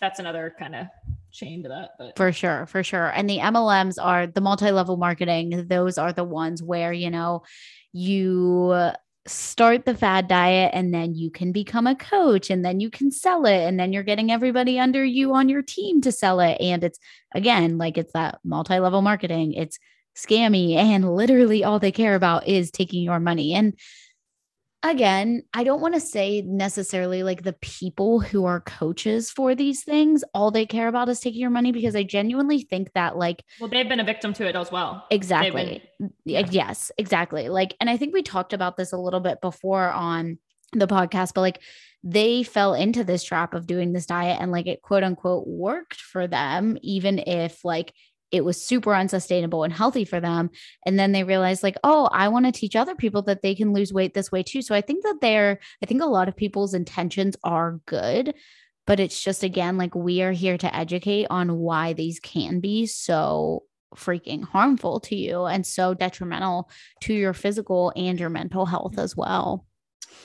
that's 0.00 0.20
another 0.20 0.54
kind 0.56 0.76
of 0.76 0.86
chain 1.36 1.62
to 1.62 1.68
that 1.68 1.90
but 1.98 2.16
for 2.16 2.32
sure 2.32 2.66
for 2.66 2.82
sure. 2.82 3.06
And 3.06 3.28
the 3.28 3.38
mlms 3.38 3.96
are 4.02 4.26
the 4.26 4.40
multi-level 4.40 4.96
marketing. 4.96 5.66
Those 5.68 5.98
are 5.98 6.12
the 6.12 6.24
ones 6.24 6.62
where 6.62 6.92
you 6.92 7.10
know 7.10 7.42
you 7.92 8.70
uh, 8.74 8.94
start 9.26 9.84
the 9.84 9.94
fad 9.94 10.28
diet 10.28 10.70
and 10.72 10.94
then 10.94 11.14
you 11.14 11.30
can 11.30 11.52
become 11.52 11.86
a 11.86 11.96
coach 11.96 12.50
and 12.50 12.64
then 12.64 12.80
you 12.80 12.90
can 12.90 13.10
sell 13.10 13.44
it 13.46 13.66
and 13.66 13.78
then 13.78 13.92
you're 13.92 14.02
getting 14.02 14.30
everybody 14.30 14.78
under 14.78 15.04
you 15.04 15.34
on 15.34 15.48
your 15.48 15.62
team 15.62 16.00
to 16.02 16.12
sell 16.12 16.40
it. 16.40 16.56
And 16.60 16.84
it's 16.84 16.98
again 17.34 17.78
like 17.78 17.98
it's 17.98 18.12
that 18.12 18.38
multi-level 18.44 19.02
marketing. 19.02 19.54
It's 19.54 19.78
scammy 20.16 20.76
and 20.76 21.14
literally 21.14 21.64
all 21.64 21.78
they 21.78 21.92
care 21.92 22.14
about 22.14 22.46
is 22.48 22.70
taking 22.70 23.02
your 23.02 23.20
money. 23.20 23.52
And 23.54 23.74
again, 24.90 25.42
I 25.54 25.64
don't 25.64 25.80
want 25.80 25.94
to 25.94 26.00
say 26.00 26.42
necessarily 26.42 27.22
like 27.22 27.42
the 27.42 27.54
people 27.54 28.20
who 28.20 28.44
are 28.44 28.60
coaches 28.60 29.30
for 29.30 29.54
these 29.54 29.84
things, 29.84 30.24
all 30.34 30.50
they 30.50 30.66
care 30.66 30.88
about 30.88 31.08
is 31.08 31.20
taking 31.20 31.40
your 31.40 31.50
money 31.50 31.72
because 31.72 31.96
I 31.96 32.02
genuinely 32.02 32.62
think 32.62 32.92
that 32.94 33.16
like 33.16 33.44
well, 33.60 33.68
they've 33.70 33.88
been 33.88 34.00
a 34.00 34.04
victim 34.04 34.32
to 34.34 34.46
it 34.46 34.56
as 34.56 34.70
well. 34.70 35.06
Exactly. 35.10 35.82
Been, 35.98 36.12
yeah. 36.24 36.46
Yes, 36.50 36.90
exactly. 36.98 37.48
Like, 37.48 37.74
and 37.80 37.88
I 37.88 37.96
think 37.96 38.14
we 38.14 38.22
talked 38.22 38.52
about 38.52 38.76
this 38.76 38.92
a 38.92 38.98
little 38.98 39.20
bit 39.20 39.40
before 39.40 39.90
on 39.90 40.38
the 40.72 40.86
podcast, 40.86 41.32
but 41.34 41.42
like 41.42 41.62
they 42.02 42.42
fell 42.42 42.74
into 42.74 43.04
this 43.04 43.24
trap 43.24 43.54
of 43.54 43.66
doing 43.66 43.92
this 43.92 44.06
diet 44.06 44.38
and 44.40 44.52
like 44.52 44.66
it 44.66 44.82
quote 44.82 45.02
unquote 45.02 45.46
worked 45.46 46.00
for 46.00 46.26
them, 46.26 46.76
even 46.82 47.18
if 47.18 47.64
like 47.64 47.92
it 48.32 48.44
was 48.44 48.62
super 48.62 48.94
unsustainable 48.94 49.62
and 49.62 49.72
healthy 49.72 50.04
for 50.04 50.20
them. 50.20 50.50
And 50.84 50.98
then 50.98 51.12
they 51.12 51.24
realized, 51.24 51.62
like, 51.62 51.76
oh, 51.84 52.08
I 52.12 52.28
want 52.28 52.46
to 52.46 52.52
teach 52.52 52.76
other 52.76 52.94
people 52.94 53.22
that 53.22 53.42
they 53.42 53.54
can 53.54 53.72
lose 53.72 53.92
weight 53.92 54.14
this 54.14 54.32
way 54.32 54.42
too. 54.42 54.62
So 54.62 54.74
I 54.74 54.80
think 54.80 55.04
that 55.04 55.18
they're, 55.20 55.60
I 55.82 55.86
think 55.86 56.02
a 56.02 56.06
lot 56.06 56.28
of 56.28 56.36
people's 56.36 56.74
intentions 56.74 57.36
are 57.44 57.80
good, 57.86 58.34
but 58.86 59.00
it's 59.00 59.22
just, 59.22 59.42
again, 59.42 59.78
like 59.78 59.94
we 59.94 60.22
are 60.22 60.32
here 60.32 60.58
to 60.58 60.74
educate 60.74 61.26
on 61.30 61.58
why 61.58 61.92
these 61.92 62.20
can 62.20 62.60
be 62.60 62.86
so 62.86 63.62
freaking 63.94 64.44
harmful 64.44 65.00
to 65.00 65.16
you 65.16 65.44
and 65.44 65.64
so 65.64 65.94
detrimental 65.94 66.68
to 67.02 67.14
your 67.14 67.32
physical 67.32 67.92
and 67.96 68.18
your 68.18 68.28
mental 68.28 68.66
health 68.66 68.98
as 68.98 69.16
well. 69.16 69.66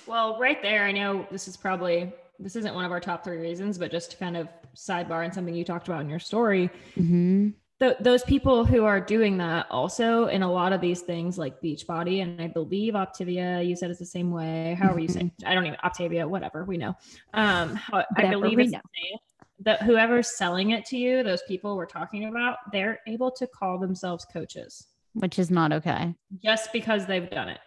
Well, 0.07 0.39
right 0.39 0.61
there, 0.61 0.85
I 0.85 0.91
know 0.91 1.27
this 1.31 1.47
is 1.47 1.55
probably 1.55 2.11
this 2.39 2.55
isn't 2.55 2.73
one 2.73 2.85
of 2.85 2.91
our 2.91 2.99
top 2.99 3.23
three 3.23 3.37
reasons, 3.37 3.77
but 3.77 3.91
just 3.91 4.11
to 4.11 4.17
kind 4.17 4.35
of 4.35 4.47
sidebar 4.75 5.23
and 5.23 5.31
something 5.31 5.53
you 5.53 5.63
talked 5.63 5.87
about 5.87 6.01
in 6.01 6.09
your 6.09 6.19
story. 6.19 6.71
Mm-hmm 6.97 7.49
th- 7.81 7.97
those 7.99 8.23
people 8.23 8.63
who 8.63 8.85
are 8.85 9.01
doing 9.01 9.37
that 9.39 9.65
also 9.71 10.27
in 10.27 10.43
a 10.43 10.51
lot 10.51 10.71
of 10.71 10.81
these 10.81 11.01
things 11.01 11.37
like 11.37 11.61
Beachbody, 11.61 12.21
and 12.21 12.39
I 12.39 12.47
believe 12.47 12.93
Optavia, 12.93 13.67
you 13.67 13.75
said 13.75 13.89
it's 13.89 13.99
the 13.99 14.05
same 14.05 14.31
way. 14.31 14.77
How 14.79 14.93
are 14.93 14.99
you 14.99 15.07
say, 15.07 15.21
mm-hmm. 15.21 15.47
I 15.47 15.55
don't 15.55 15.65
even 15.65 15.79
Optavia, 15.83 16.27
whatever 16.27 16.63
we 16.63 16.77
know. 16.77 16.95
Um, 17.33 17.79
I 17.91 18.29
believe 18.29 18.59
it's 18.59 18.71
know. 18.71 18.79
the 18.79 19.09
same. 19.09 19.17
That 19.63 19.83
whoever's 19.83 20.27
selling 20.27 20.71
it 20.71 20.85
to 20.85 20.97
you, 20.97 21.23
those 21.23 21.43
people 21.47 21.75
we're 21.75 21.85
talking 21.85 22.25
about, 22.25 22.57
they're 22.71 22.99
able 23.07 23.29
to 23.31 23.45
call 23.45 23.77
themselves 23.77 24.25
coaches, 24.25 24.87
which 25.13 25.37
is 25.37 25.51
not 25.51 25.71
okay. 25.71 26.15
Just 26.43 26.73
because 26.73 27.05
they've 27.05 27.29
done 27.29 27.49
it. 27.49 27.59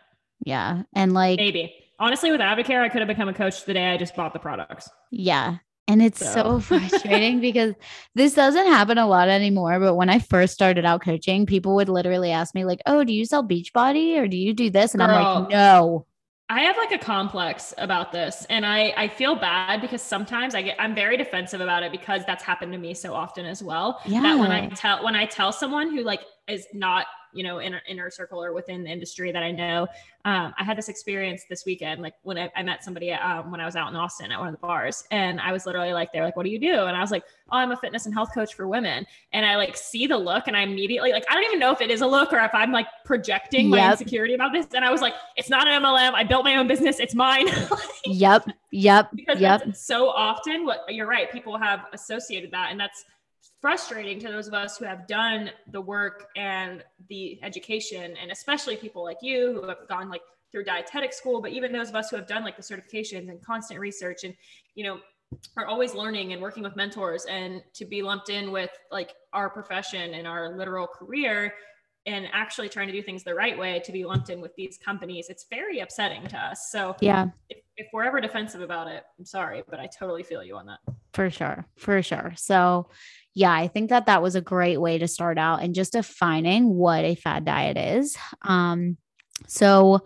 Yeah, 0.45 0.83
and 0.95 1.13
like 1.13 1.39
maybe 1.39 1.73
honestly 2.01 2.33
with 2.33 2.41
Advocare, 2.41 2.83
I 2.83 2.89
could 2.89 3.01
have 3.01 3.09
become 3.09 3.29
a 3.29 3.35
coach 3.35 3.65
the 3.65 3.75
day 3.75 3.93
I 3.93 3.97
just 3.97 4.17
bought 4.17 4.33
the 4.33 4.41
products. 4.41 4.91
Yeah, 5.13 5.59
and 5.87 6.03
it's 6.03 6.19
so, 6.19 6.59
so 6.59 6.61
frustrating 6.79 7.41
because 7.41 7.75
this 8.15 8.35
doesn't 8.35 8.67
happen 8.67 8.99
a 8.99 9.07
lot 9.07 9.29
anymore. 9.29 9.79
But 9.81 9.95
when 9.95 10.09
I 10.09 10.19
first 10.19 10.55
started 10.55 10.85
out 10.85 11.03
coaching, 11.03 11.47
people 11.47 11.75
would 11.77 11.89
literally 11.89 12.31
ask 12.31 12.55
me, 12.55 12.65
like, 12.65 12.81
oh, 12.87 13.05
do 13.05 13.13
you 13.13 13.27
sell 13.27 13.47
Beachbody 13.47 14.17
or 14.17 14.27
do 14.27 14.37
you 14.37 14.55
do 14.55 14.71
this? 14.71 14.95
And 14.95 15.03
Girl, 15.03 15.11
I'm 15.11 15.43
like, 15.43 15.51
no. 15.51 16.07
I 16.51 16.61
have 16.61 16.77
like 16.77 16.93
a 16.93 16.99
complex 16.99 17.73
about 17.79 18.13
this 18.13 18.47
and 18.51 18.67
I 18.67 18.93
I 18.99 19.09
feel 19.09 19.35
bad 19.35 19.81
because 19.81 20.03
sometimes 20.03 20.55
I 20.55 20.61
get 20.61 20.77
I'm 20.79 20.95
very 20.95 21.17
defensive 21.17 21.63
about 21.63 21.83
it 21.83 21.91
because 21.91 22.23
that's 22.27 22.45
happened 22.45 22.73
to 22.73 22.79
me 22.79 22.93
so 22.93 23.15
often 23.15 23.47
as 23.47 23.63
well. 23.63 23.99
Yeah. 24.05 24.21
That 24.21 24.39
when 24.39 24.53
I 24.53 24.69
tell 24.69 25.03
when 25.03 25.17
I 25.17 25.25
tell 25.25 25.53
someone 25.53 25.91
who 25.91 26.03
like 26.03 26.21
is 26.47 26.67
not 26.75 27.07
you 27.35 27.43
know 27.43 27.61
inner 27.61 27.83
inner 27.89 28.11
circle 28.11 28.43
or 28.43 28.53
within 28.53 28.85
the 28.85 28.91
industry 28.91 29.33
that 29.33 29.43
I 29.43 29.51
know. 29.51 29.87
Um, 30.27 30.55
I 30.59 30.65
had 30.65 30.79
this 30.79 30.89
experience 30.89 31.43
this 31.51 31.67
weekend, 31.67 32.01
like 32.01 32.15
when 32.23 32.39
I, 32.39 32.51
I 32.57 32.63
met 32.63 32.83
somebody 32.83 33.13
um, 33.13 33.51
when 33.51 33.61
I 33.61 33.67
was 33.67 33.77
out 33.77 33.91
in 33.91 33.97
Austin 33.97 34.33
at 34.33 34.39
one 34.39 34.49
of 34.49 34.55
the 34.55 34.61
bars, 34.61 35.05
and 35.11 35.39
I 35.41 35.53
was 35.53 35.67
literally 35.67 35.93
like, 35.93 36.13
"They're 36.13 36.25
like, 36.25 36.37
what 36.37 36.45
do 36.45 36.51
you 36.51 36.59
do?" 36.59 36.85
And 36.85 36.97
I 36.97 37.01
was 37.01 37.11
like, 37.11 37.25
"Oh, 37.53 37.59
I'm 37.59 37.73
a 37.73 37.77
fitness 37.77 38.07
and 38.07 38.15
health 38.15 38.33
coach 38.33 38.55
for 38.55 38.67
women." 38.67 39.05
And 39.33 39.45
I 39.45 39.57
like 39.57 39.77
see 39.77 40.07
the 40.07 40.17
look, 40.17 40.49
and 40.49 40.57
I 40.57 40.63
immediately 40.63 41.13
like 41.13 41.25
I 41.31 41.35
don't 41.35 41.45
even 41.45 41.59
know 41.59 41.73
if 41.73 41.81
it 41.81 41.91
is 41.91 42.01
a 42.01 42.07
look 42.07 42.33
or 42.33 42.39
if 42.39 42.55
I'm 42.55 42.73
like 42.73 42.87
projecting 43.05 43.69
yep. 43.69 43.71
my 43.71 43.91
insecurity 43.91 44.35
about 44.35 44.53
this. 44.53 44.67
And 44.75 44.85
I 44.85 44.91
was 44.91 45.03
like, 45.03 45.15
"It's 45.37 45.51
not 45.51 45.69
an 45.69 45.83
MLM. 45.83 46.15
I 46.15 46.25
built 46.25 46.45
my 46.45 46.57
own 46.57 46.69
business. 46.69 47.01
It's 47.01 47.15
mine." 47.15 47.49
yep. 48.07 48.47
Yep. 48.71 49.11
because 49.15 49.41
yep. 49.41 49.77
so 49.77 50.09
often 50.09 50.65
what 50.65 50.81
you're 50.89 51.07
right, 51.07 51.31
people 51.31 51.59
have 51.59 51.87
associated 51.93 52.51
that, 52.53 52.69
and 52.71 52.81
that's 52.81 53.05
frustrating 53.65 54.21
to 54.21 54.29
those 54.29 54.47
of 54.47 54.53
us 54.53 54.77
who 54.77 54.85
have 54.85 55.07
done 55.07 55.51
the 55.73 55.81
work 55.81 56.29
and 56.37 56.85
the 57.09 57.43
education 57.43 58.15
and 58.21 58.31
especially 58.31 58.77
people 58.77 59.03
like 59.03 59.17
you 59.23 59.59
who 59.59 59.67
have 59.67 59.89
gone 59.89 60.11
like 60.11 60.21
through 60.53 60.63
dietetic 60.63 61.15
school 61.15 61.41
but 61.41 61.51
even 61.51 61.73
those 61.73 61.89
of 61.89 61.95
us 61.95 62.11
who 62.11 62.17
have 62.17 62.27
done 62.27 62.45
like 62.45 62.59
the 62.59 62.63
certifications 62.63 63.31
and 63.31 63.43
constant 63.43 63.81
research 63.81 64.23
and 64.23 64.35
you 64.75 64.85
know 64.85 64.99
are 65.57 65.65
always 65.65 65.95
learning 65.95 66.35
and 66.35 66.43
working 66.43 66.63
with 66.63 66.77
mentors 66.77 67.25
and 67.25 67.63
to 67.73 67.87
be 67.87 68.03
lumped 68.03 68.29
in 68.29 68.53
with 68.53 68.69
like 68.93 69.15
our 69.33 69.49
profession 69.49 70.13
and 70.13 70.27
our 70.27 70.59
literal 70.59 70.87
career 70.87 71.55
and 72.05 72.27
actually 72.35 72.69
trying 72.69 72.87
to 72.87 72.93
do 72.93 73.03
things 73.03 73.25
the 73.25 73.35
right 73.35 73.59
way 73.59 73.81
to 73.83 73.93
be 73.93 74.05
lumped 74.05 74.29
in 74.29 74.43
with 74.43 74.55
these 74.57 74.77
companies 74.77 75.31
it's 75.31 75.47
very 75.49 75.81
upsetting 75.81 76.27
to 76.27 76.37
us. 76.37 76.69
So 76.71 76.97
yeah. 77.01 77.29
if, 77.49 77.61
if 77.79 77.87
we're 77.95 78.05
ever 78.05 78.21
defensive 78.21 78.61
about 78.61 78.89
it 78.89 79.05
i'm 79.19 79.25
sorry 79.25 79.63
but 79.71 79.81
i 79.81 79.87
totally 79.87 80.23
feel 80.23 80.45
you 80.45 80.55
on 80.55 80.67
that. 80.67 80.81
For 81.15 81.31
sure. 81.31 81.65
For 81.77 82.03
sure. 82.03 82.35
So 82.37 82.89
yeah 83.35 83.53
i 83.53 83.69
think 83.69 83.91
that 83.91 84.07
that 84.07 84.23
was 84.23 84.35
a 84.35 84.41
great 84.41 84.81
way 84.81 84.99
to 84.99 85.09
start 85.09 85.39
out 85.39 85.63
and 85.63 85.75
just 85.75 85.93
defining 85.93 86.75
what 86.75 87.05
a 87.05 87.15
fad 87.15 87.45
diet 87.45 87.77
is. 87.77 88.17
Um 88.43 88.97
so 89.47 90.05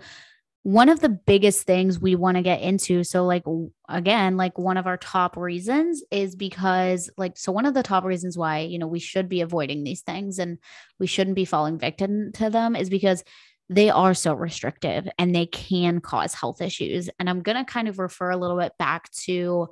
one 0.62 0.88
of 0.88 1.00
the 1.00 1.08
biggest 1.08 1.66
things 1.66 1.98
we 1.98 2.14
want 2.14 2.36
to 2.36 2.42
get 2.42 2.60
into 2.60 3.04
so 3.04 3.24
like 3.24 3.44
again 3.88 4.36
like 4.36 4.58
one 4.58 4.76
of 4.76 4.86
our 4.86 4.96
top 4.96 5.36
reasons 5.36 6.02
is 6.10 6.34
because 6.34 7.08
like 7.16 7.38
so 7.38 7.52
one 7.52 7.64
of 7.64 7.74
the 7.74 7.82
top 7.82 8.04
reasons 8.04 8.36
why 8.36 8.58
you 8.58 8.78
know 8.78 8.86
we 8.86 8.98
should 8.98 9.28
be 9.28 9.40
avoiding 9.40 9.84
these 9.84 10.02
things 10.02 10.38
and 10.38 10.58
we 10.98 11.06
shouldn't 11.06 11.36
be 11.36 11.44
falling 11.44 11.78
victim 11.78 12.32
to 12.32 12.50
them 12.50 12.74
is 12.74 12.90
because 12.90 13.24
they 13.70 13.90
are 13.90 14.14
so 14.14 14.32
restrictive 14.32 15.06
and 15.18 15.34
they 15.34 15.44
can 15.44 16.00
cause 16.00 16.32
health 16.32 16.60
issues. 16.60 17.10
And 17.18 17.28
i'm 17.28 17.42
going 17.42 17.56
to 17.56 17.70
kind 17.70 17.88
of 17.88 17.98
refer 17.98 18.30
a 18.30 18.36
little 18.36 18.58
bit 18.58 18.72
back 18.78 19.10
to 19.12 19.68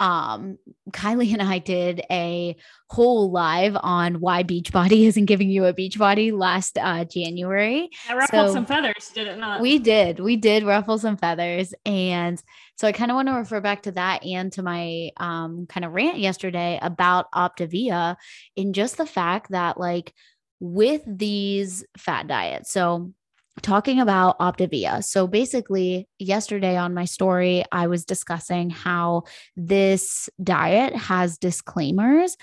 um, 0.00 0.56
Kylie 0.90 1.32
and 1.34 1.42
I 1.42 1.58
did 1.58 2.02
a 2.10 2.56
whole 2.88 3.30
live 3.30 3.76
on 3.78 4.14
why 4.14 4.42
Beachbody 4.42 5.04
isn't 5.06 5.26
giving 5.26 5.50
you 5.50 5.66
a 5.66 5.74
Beachbody 5.74 6.32
last 6.36 6.78
uh, 6.78 7.04
January. 7.04 7.90
I 8.08 8.14
ruffled 8.14 8.48
so 8.48 8.54
some 8.54 8.66
feathers, 8.66 9.10
did 9.14 9.28
it 9.28 9.38
not? 9.38 9.60
We 9.60 9.78
did. 9.78 10.18
We 10.18 10.36
did 10.36 10.64
ruffle 10.64 10.98
some 10.98 11.18
feathers. 11.18 11.74
And 11.84 12.42
so 12.76 12.88
I 12.88 12.92
kind 12.92 13.10
of 13.10 13.14
want 13.14 13.28
to 13.28 13.34
refer 13.34 13.60
back 13.60 13.82
to 13.82 13.92
that 13.92 14.24
and 14.24 14.50
to 14.54 14.62
my 14.62 15.10
um, 15.18 15.66
kind 15.68 15.84
of 15.84 15.92
rant 15.92 16.18
yesterday 16.18 16.78
about 16.80 17.30
Optavia 17.32 18.16
in 18.56 18.72
just 18.72 18.96
the 18.96 19.06
fact 19.06 19.50
that, 19.50 19.78
like, 19.78 20.14
with 20.60 21.02
these 21.06 21.84
fad 21.98 22.26
diets, 22.26 22.72
so 22.72 23.12
talking 23.62 24.00
about 24.00 24.38
Optavia. 24.38 25.04
So 25.04 25.26
basically, 25.26 26.08
yesterday 26.18 26.76
on 26.76 26.94
my 26.94 27.04
story, 27.04 27.64
I 27.72 27.88
was 27.88 28.04
discussing 28.04 28.70
how 28.70 29.24
this 29.56 30.28
diet 30.42 30.94
has 30.96 31.38
disclaimers 31.38 32.36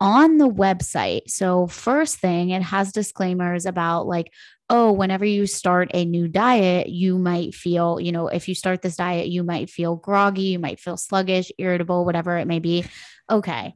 on 0.00 0.38
the 0.38 0.48
website. 0.48 1.28
So, 1.28 1.66
first 1.66 2.16
thing, 2.18 2.50
it 2.50 2.62
has 2.62 2.92
disclaimers 2.92 3.66
about 3.66 4.06
like, 4.06 4.32
oh, 4.68 4.92
whenever 4.92 5.24
you 5.24 5.46
start 5.46 5.90
a 5.94 6.04
new 6.04 6.26
diet, 6.26 6.88
you 6.88 7.18
might 7.18 7.54
feel, 7.54 8.00
you 8.00 8.10
know, 8.10 8.28
if 8.28 8.48
you 8.48 8.54
start 8.54 8.82
this 8.82 8.96
diet, 8.96 9.28
you 9.28 9.44
might 9.44 9.70
feel 9.70 9.96
groggy, 9.96 10.42
you 10.42 10.58
might 10.58 10.80
feel 10.80 10.96
sluggish, 10.96 11.52
irritable, 11.58 12.04
whatever 12.04 12.36
it 12.38 12.46
may 12.46 12.58
be. 12.58 12.84
Okay 13.30 13.74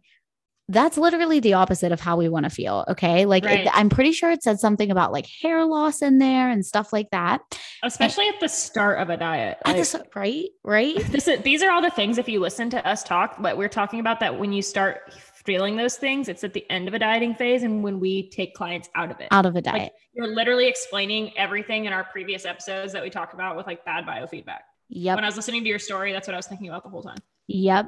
that's 0.68 0.98
literally 0.98 1.40
the 1.40 1.54
opposite 1.54 1.92
of 1.92 2.00
how 2.00 2.16
we 2.16 2.28
want 2.28 2.44
to 2.44 2.50
feel. 2.50 2.84
Okay. 2.88 3.24
Like 3.24 3.44
right. 3.44 3.60
it, 3.60 3.70
I'm 3.72 3.88
pretty 3.88 4.12
sure 4.12 4.30
it 4.30 4.42
said 4.42 4.60
something 4.60 4.90
about 4.90 5.12
like 5.12 5.26
hair 5.26 5.64
loss 5.64 6.02
in 6.02 6.18
there 6.18 6.50
and 6.50 6.64
stuff 6.64 6.92
like 6.92 7.08
that. 7.10 7.40
Especially 7.82 8.26
and, 8.26 8.34
at 8.34 8.40
the 8.40 8.48
start 8.48 8.98
of 8.98 9.08
a 9.08 9.16
diet. 9.16 9.58
Like, 9.64 9.76
the, 9.76 10.04
right. 10.14 10.48
Right. 10.62 10.96
This 11.18 11.26
is, 11.26 11.40
these 11.42 11.62
are 11.62 11.70
all 11.70 11.80
the 11.80 11.90
things, 11.90 12.18
if 12.18 12.28
you 12.28 12.38
listen 12.38 12.68
to 12.70 12.86
us 12.86 13.02
talk, 13.02 13.40
but 13.40 13.56
we're 13.56 13.68
talking 13.68 13.98
about 13.98 14.20
that 14.20 14.38
when 14.38 14.52
you 14.52 14.60
start 14.60 15.12
feeling 15.32 15.76
those 15.76 15.96
things, 15.96 16.28
it's 16.28 16.44
at 16.44 16.52
the 16.52 16.70
end 16.70 16.86
of 16.86 16.92
a 16.92 16.98
dieting 16.98 17.34
phase. 17.34 17.62
And 17.62 17.82
when 17.82 17.98
we 17.98 18.28
take 18.28 18.54
clients 18.54 18.90
out 18.94 19.10
of 19.10 19.20
it, 19.20 19.28
out 19.30 19.46
of 19.46 19.56
a 19.56 19.62
diet, 19.62 19.82
like, 19.82 19.92
you're 20.12 20.34
literally 20.34 20.68
explaining 20.68 21.36
everything 21.38 21.86
in 21.86 21.94
our 21.94 22.04
previous 22.04 22.44
episodes 22.44 22.92
that 22.92 23.02
we 23.02 23.08
talked 23.08 23.32
about 23.32 23.56
with 23.56 23.66
like 23.66 23.84
bad 23.86 24.04
biofeedback. 24.04 24.60
Yep. 24.90 25.16
When 25.16 25.24
I 25.24 25.28
was 25.28 25.36
listening 25.36 25.62
to 25.62 25.68
your 25.68 25.78
story, 25.78 26.12
that's 26.12 26.28
what 26.28 26.34
I 26.34 26.38
was 26.38 26.46
thinking 26.46 26.68
about 26.68 26.82
the 26.82 26.90
whole 26.90 27.02
time. 27.02 27.18
Yep. 27.46 27.86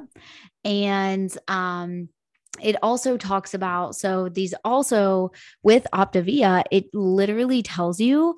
And, 0.65 1.37
um, 1.47 2.09
it 2.59 2.75
also 2.81 3.17
talks 3.17 3.53
about 3.53 3.95
so 3.95 4.29
these 4.29 4.53
also 4.65 5.31
with 5.63 5.87
Optavia, 5.93 6.63
it 6.71 6.93
literally 6.93 7.63
tells 7.63 7.99
you 7.99 8.37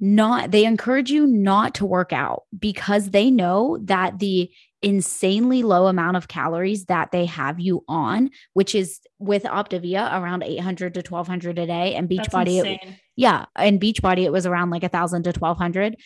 not 0.00 0.50
they 0.50 0.64
encourage 0.64 1.10
you 1.10 1.26
not 1.26 1.74
to 1.74 1.84
work 1.84 2.12
out 2.12 2.44
because 2.58 3.10
they 3.10 3.30
know 3.30 3.78
that 3.82 4.18
the 4.18 4.50
insanely 4.82 5.62
low 5.62 5.88
amount 5.88 6.16
of 6.16 6.26
calories 6.26 6.86
that 6.86 7.12
they 7.12 7.26
have 7.26 7.60
you 7.60 7.84
on, 7.86 8.30
which 8.54 8.74
is 8.74 9.00
with 9.18 9.42
Optavia 9.42 10.10
around 10.18 10.42
800 10.42 10.94
to 10.94 11.00
1200 11.00 11.58
a 11.58 11.66
day 11.66 11.94
and 11.94 12.08
Beachbody 12.08 12.64
it, 12.64 12.80
yeah, 13.14 13.44
and 13.54 13.78
Beachbody 13.78 14.24
it 14.24 14.32
was 14.32 14.46
around 14.46 14.70
like 14.70 14.82
a 14.82 14.86
1000 14.86 15.24
to 15.24 15.30
1200. 15.30 15.96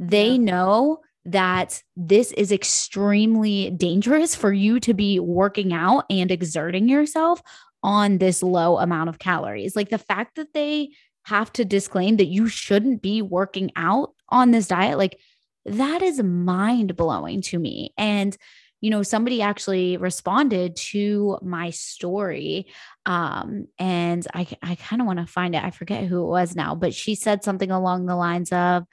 They 0.00 0.30
yeah. 0.30 0.36
know 0.36 0.98
that 1.26 1.82
this 1.96 2.32
is 2.32 2.52
extremely 2.52 3.70
dangerous 3.70 4.34
for 4.34 4.52
you 4.52 4.78
to 4.80 4.92
be 4.92 5.18
working 5.18 5.72
out 5.72 6.04
and 6.10 6.30
exerting 6.30 6.88
yourself 6.88 7.40
on 7.82 8.18
this 8.18 8.42
low 8.42 8.78
amount 8.78 9.08
of 9.08 9.18
calories. 9.18 9.76
Like 9.76 9.90
the 9.90 9.98
fact 9.98 10.36
that 10.36 10.52
they 10.52 10.90
have 11.24 11.52
to 11.54 11.64
disclaim 11.64 12.18
that 12.18 12.26
you 12.26 12.48
shouldn't 12.48 13.00
be 13.00 13.22
working 13.22 13.70
out 13.76 14.12
on 14.28 14.50
this 14.50 14.68
diet, 14.68 14.98
like 14.98 15.18
that 15.64 16.02
is 16.02 16.22
mind 16.22 16.96
blowing 16.96 17.40
to 17.42 17.58
me. 17.58 17.94
And, 17.96 18.36
you 18.82 18.90
know, 18.90 19.02
somebody 19.02 19.40
actually 19.40 19.96
responded 19.96 20.76
to 20.76 21.38
my 21.40 21.70
story. 21.70 22.66
Um, 23.06 23.68
and 23.78 24.26
I, 24.34 24.46
I 24.62 24.74
kind 24.74 25.00
of 25.00 25.06
want 25.06 25.20
to 25.20 25.26
find 25.26 25.54
it. 25.54 25.64
I 25.64 25.70
forget 25.70 26.04
who 26.04 26.22
it 26.22 26.28
was 26.28 26.54
now, 26.54 26.74
but 26.74 26.92
she 26.92 27.14
said 27.14 27.42
something 27.42 27.70
along 27.70 28.04
the 28.04 28.16
lines 28.16 28.52
of, 28.52 28.84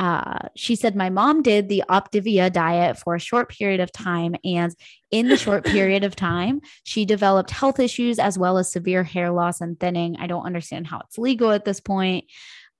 uh, 0.00 0.48
she 0.56 0.74
said, 0.76 0.96
My 0.96 1.10
mom 1.10 1.42
did 1.42 1.68
the 1.68 1.84
Optavia 1.90 2.50
diet 2.50 2.98
for 2.98 3.14
a 3.14 3.20
short 3.20 3.50
period 3.50 3.80
of 3.80 3.92
time. 3.92 4.34
And 4.42 4.74
in 5.10 5.28
the 5.28 5.36
short 5.36 5.64
period 5.66 6.04
of 6.04 6.16
time, 6.16 6.62
she 6.84 7.04
developed 7.04 7.50
health 7.50 7.78
issues 7.78 8.18
as 8.18 8.38
well 8.38 8.56
as 8.56 8.72
severe 8.72 9.04
hair 9.04 9.30
loss 9.30 9.60
and 9.60 9.78
thinning. 9.78 10.16
I 10.18 10.26
don't 10.26 10.46
understand 10.46 10.86
how 10.86 11.00
it's 11.00 11.18
legal 11.18 11.52
at 11.52 11.66
this 11.66 11.80
point. 11.80 12.24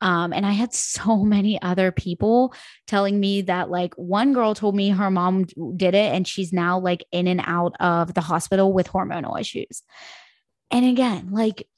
Um, 0.01 0.33
and 0.33 0.47
I 0.47 0.53
had 0.53 0.73
so 0.73 1.19
many 1.25 1.61
other 1.61 1.93
people 1.93 2.55
telling 2.87 3.21
me 3.21 3.43
that, 3.43 3.69
like, 3.69 3.93
one 3.97 4.33
girl 4.33 4.55
told 4.55 4.75
me 4.75 4.89
her 4.89 5.11
mom 5.11 5.45
did 5.77 5.95
it 5.95 6.15
and 6.15 6.27
she's 6.27 6.55
now 6.55 6.79
like 6.79 7.05
in 7.13 7.27
and 7.27 7.43
out 7.45 7.77
of 7.81 8.15
the 8.15 8.23
hospital 8.23 8.73
with 8.73 8.89
hormonal 8.89 9.39
issues. 9.39 9.83
And 10.71 10.87
again, 10.87 11.33
like, 11.33 11.69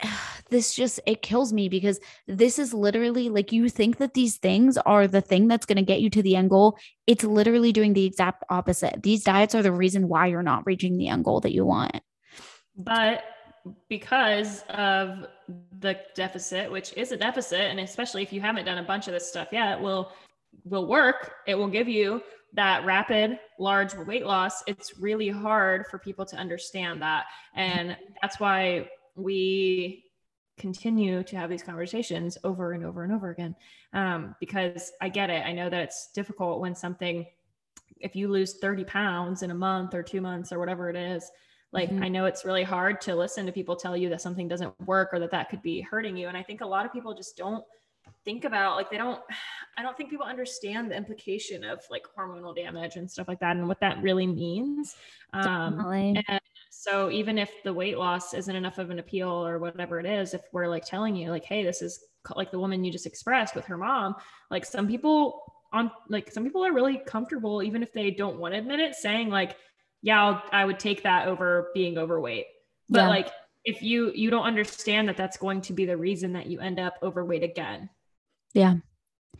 this 0.52 0.74
just 0.74 1.00
it 1.06 1.22
kills 1.22 1.52
me 1.52 1.68
because 1.68 1.98
this 2.28 2.58
is 2.58 2.72
literally 2.72 3.28
like 3.28 3.50
you 3.50 3.68
think 3.68 3.98
that 3.98 4.14
these 4.14 4.36
things 4.36 4.78
are 4.78 5.08
the 5.08 5.20
thing 5.20 5.48
that's 5.48 5.66
going 5.66 5.76
to 5.76 5.82
get 5.82 6.00
you 6.00 6.10
to 6.10 6.22
the 6.22 6.36
end 6.36 6.50
goal. 6.50 6.78
It's 7.06 7.24
literally 7.24 7.72
doing 7.72 7.94
the 7.94 8.04
exact 8.04 8.44
opposite. 8.48 9.02
These 9.02 9.24
diets 9.24 9.54
are 9.54 9.62
the 9.62 9.72
reason 9.72 10.08
why 10.08 10.26
you're 10.28 10.42
not 10.42 10.66
reaching 10.66 10.96
the 10.96 11.08
end 11.08 11.24
goal 11.24 11.40
that 11.40 11.52
you 11.52 11.66
want. 11.66 12.00
But 12.76 13.24
because 13.88 14.64
of 14.70 15.26
the 15.78 15.96
deficit 16.16 16.70
which 16.70 16.92
is 16.94 17.12
a 17.12 17.16
deficit 17.16 17.60
and 17.60 17.78
especially 17.78 18.22
if 18.22 18.32
you 18.32 18.40
haven't 18.40 18.64
done 18.64 18.78
a 18.78 18.82
bunch 18.82 19.06
of 19.06 19.12
this 19.12 19.28
stuff 19.28 19.46
yet 19.52 19.80
will 19.80 20.10
will 20.64 20.86
work. 20.86 21.34
It 21.46 21.54
will 21.54 21.68
give 21.68 21.88
you 21.88 22.22
that 22.54 22.84
rapid 22.84 23.38
large 23.58 23.94
weight 23.94 24.26
loss. 24.26 24.62
It's 24.66 24.98
really 24.98 25.28
hard 25.28 25.86
for 25.90 25.98
people 25.98 26.26
to 26.26 26.36
understand 26.36 27.00
that. 27.02 27.24
And 27.54 27.96
that's 28.20 28.38
why 28.38 28.88
we 29.16 30.04
continue 30.58 31.22
to 31.24 31.36
have 31.36 31.50
these 31.50 31.62
conversations 31.62 32.38
over 32.44 32.72
and 32.72 32.84
over 32.84 33.04
and 33.04 33.12
over 33.12 33.30
again. 33.30 33.54
Um, 33.92 34.34
because 34.40 34.92
i 35.00 35.08
get 35.08 35.30
it. 35.30 35.44
I 35.44 35.52
know 35.52 35.68
that 35.68 35.80
it's 35.80 36.10
difficult 36.14 36.60
when 36.60 36.74
something 36.74 37.26
if 38.00 38.16
you 38.16 38.28
lose 38.28 38.58
30 38.58 38.84
pounds 38.84 39.42
in 39.42 39.50
a 39.50 39.54
month 39.54 39.94
or 39.94 40.02
two 40.02 40.20
months 40.20 40.52
or 40.52 40.58
whatever 40.58 40.90
it 40.90 40.96
is 40.96 41.30
like 41.72 41.90
mm-hmm. 41.90 42.02
i 42.02 42.08
know 42.08 42.26
it's 42.26 42.44
really 42.44 42.62
hard 42.62 43.00
to 43.00 43.14
listen 43.14 43.46
to 43.46 43.52
people 43.52 43.74
tell 43.74 43.96
you 43.96 44.08
that 44.08 44.20
something 44.20 44.48
doesn't 44.48 44.78
work 44.86 45.10
or 45.12 45.18
that 45.18 45.30
that 45.30 45.48
could 45.48 45.62
be 45.62 45.80
hurting 45.80 46.16
you. 46.16 46.28
And 46.28 46.36
i 46.36 46.42
think 46.42 46.60
a 46.60 46.66
lot 46.66 46.84
of 46.84 46.92
people 46.92 47.14
just 47.14 47.36
don't 47.36 47.64
think 48.24 48.44
about 48.44 48.76
like 48.76 48.90
they 48.90 48.98
don't 48.98 49.20
i 49.78 49.82
don't 49.82 49.96
think 49.96 50.10
people 50.10 50.26
understand 50.26 50.90
the 50.90 50.96
implication 50.96 51.64
of 51.64 51.80
like 51.90 52.04
hormonal 52.16 52.54
damage 52.54 52.96
and 52.96 53.10
stuff 53.10 53.26
like 53.26 53.40
that 53.40 53.56
and 53.56 53.66
what 53.66 53.80
that 53.80 54.02
really 54.02 54.26
means. 54.26 54.96
Um 55.32 55.80
and 55.80 56.40
so 56.82 57.12
even 57.12 57.38
if 57.38 57.50
the 57.62 57.72
weight 57.72 57.96
loss 57.96 58.34
isn't 58.34 58.56
enough 58.56 58.78
of 58.78 58.90
an 58.90 58.98
appeal 58.98 59.30
or 59.30 59.60
whatever 59.60 60.00
it 60.00 60.06
is 60.06 60.34
if 60.34 60.40
we're 60.52 60.66
like 60.66 60.84
telling 60.84 61.14
you 61.14 61.30
like 61.30 61.44
hey 61.44 61.62
this 61.62 61.80
is 61.80 62.04
like 62.34 62.50
the 62.50 62.58
woman 62.58 62.82
you 62.82 62.90
just 62.90 63.06
expressed 63.06 63.54
with 63.54 63.64
her 63.64 63.76
mom 63.76 64.16
like 64.50 64.64
some 64.64 64.88
people 64.88 65.42
on 65.72 65.92
like 66.08 66.30
some 66.32 66.42
people 66.42 66.64
are 66.64 66.72
really 66.72 66.98
comfortable 67.06 67.62
even 67.62 67.82
if 67.82 67.92
they 67.92 68.10
don't 68.10 68.38
want 68.38 68.52
to 68.52 68.58
admit 68.58 68.80
it 68.80 68.96
saying 68.96 69.28
like 69.30 69.56
yeah 70.02 70.22
I'll, 70.22 70.42
i 70.50 70.64
would 70.64 70.80
take 70.80 71.04
that 71.04 71.28
over 71.28 71.68
being 71.72 71.98
overweight 71.98 72.46
but 72.88 73.02
yeah. 73.02 73.08
like 73.08 73.30
if 73.64 73.80
you 73.80 74.10
you 74.14 74.30
don't 74.30 74.44
understand 74.44 75.08
that 75.08 75.16
that's 75.16 75.36
going 75.36 75.60
to 75.62 75.72
be 75.72 75.86
the 75.86 75.96
reason 75.96 76.32
that 76.32 76.46
you 76.46 76.58
end 76.58 76.80
up 76.80 76.94
overweight 77.02 77.44
again 77.44 77.88
yeah, 78.54 78.74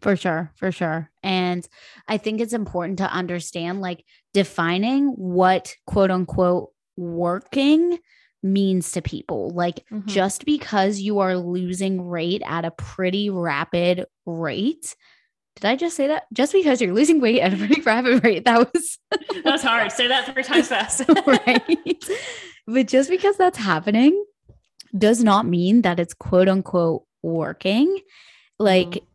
for 0.00 0.16
sure. 0.16 0.52
For 0.56 0.72
sure. 0.72 1.10
And 1.22 1.66
I 2.08 2.16
think 2.16 2.40
it's 2.40 2.52
important 2.52 2.98
to 2.98 3.12
understand 3.12 3.80
like 3.80 4.04
defining 4.32 5.08
what 5.08 5.74
quote 5.86 6.10
unquote 6.10 6.71
working 6.96 7.98
means 8.42 8.92
to 8.92 9.02
people. 9.02 9.50
Like 9.50 9.84
mm-hmm. 9.90 10.08
just 10.08 10.44
because 10.44 11.00
you 11.00 11.20
are 11.20 11.36
losing 11.36 12.08
weight 12.08 12.42
at 12.44 12.64
a 12.64 12.70
pretty 12.70 13.30
rapid 13.30 14.06
rate. 14.26 14.96
Did 15.56 15.66
I 15.66 15.76
just 15.76 15.96
say 15.96 16.06
that? 16.08 16.24
Just 16.32 16.52
because 16.52 16.80
you're 16.80 16.94
losing 16.94 17.20
weight 17.20 17.40
at 17.40 17.52
a 17.52 17.56
pretty 17.56 17.80
rapid 17.86 18.24
rate. 18.24 18.44
That 18.44 18.72
was 18.72 18.98
that 19.10 19.44
was 19.44 19.62
hard. 19.62 19.92
Say 19.92 20.08
that 20.08 20.32
three 20.32 20.42
times 20.42 20.68
fast. 20.68 21.02
right. 21.26 22.04
But 22.66 22.88
just 22.88 23.10
because 23.10 23.36
that's 23.36 23.58
happening 23.58 24.24
does 24.96 25.22
not 25.22 25.46
mean 25.46 25.82
that 25.82 26.00
it's 26.00 26.14
quote 26.14 26.48
unquote 26.48 27.04
working. 27.22 27.98
Like 28.58 28.88
mm-hmm. 28.88 29.06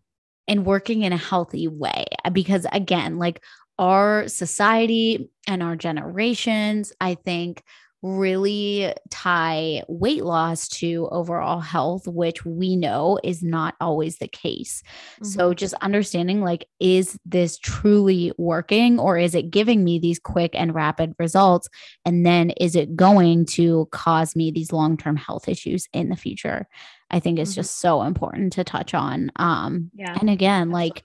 and 0.48 0.66
working 0.66 1.04
in 1.04 1.14
a 1.14 1.18
healthy 1.18 1.68
way. 1.68 2.06
Because 2.32 2.66
again, 2.72 3.18
like 3.18 3.42
our 3.80 4.28
society 4.28 5.30
and 5.48 5.62
our 5.62 5.76
generations, 5.76 6.92
I 7.00 7.16
think 7.16 7.64
really 8.04 8.94
tie 9.10 9.84
weight 9.88 10.24
loss 10.24 10.68
to 10.68 11.08
overall 11.12 11.60
health, 11.60 12.08
which 12.08 12.46
we 12.46 12.76
know 12.76 13.20
is 13.24 13.42
not 13.42 13.76
always 13.82 14.18
the 14.18 14.28
case. 14.28 14.84
Mm-hmm. 15.16 15.26
So, 15.26 15.54
just 15.54 15.74
understanding 15.76 16.42
like, 16.42 16.68
is 16.80 17.18
this 17.26 17.58
truly 17.58 18.32
working 18.38 19.00
or 19.00 19.18
is 19.18 19.34
it 19.34 19.50
giving 19.50 19.84
me 19.84 20.00
these 20.00 20.20
quick 20.20 20.52
and 20.54 20.76
rapid 20.76 21.14
results? 21.18 21.70
And 22.06 22.26
then 22.26 22.52
is 22.52 22.76
it 22.76 22.96
going 22.96 23.46
to 23.48 23.88
cause 23.92 24.36
me 24.36 24.52
these 24.52 24.72
long 24.72 24.98
term 24.98 25.16
health 25.16 25.50
issues 25.50 25.88
in 25.94 26.10
the 26.10 26.16
future? 26.16 26.68
I 27.10 27.20
think 27.20 27.40
is 27.40 27.52
mm-hmm. 27.52 27.56
just 27.56 27.80
so 27.80 28.04
important 28.04 28.54
to 28.54 28.64
touch 28.64 28.94
on. 28.94 29.32
Um, 29.38 29.92
yeah. 29.96 30.18
And 30.20 30.30
again, 30.30 30.70
Absolutely. 30.70 30.90
like 30.90 31.04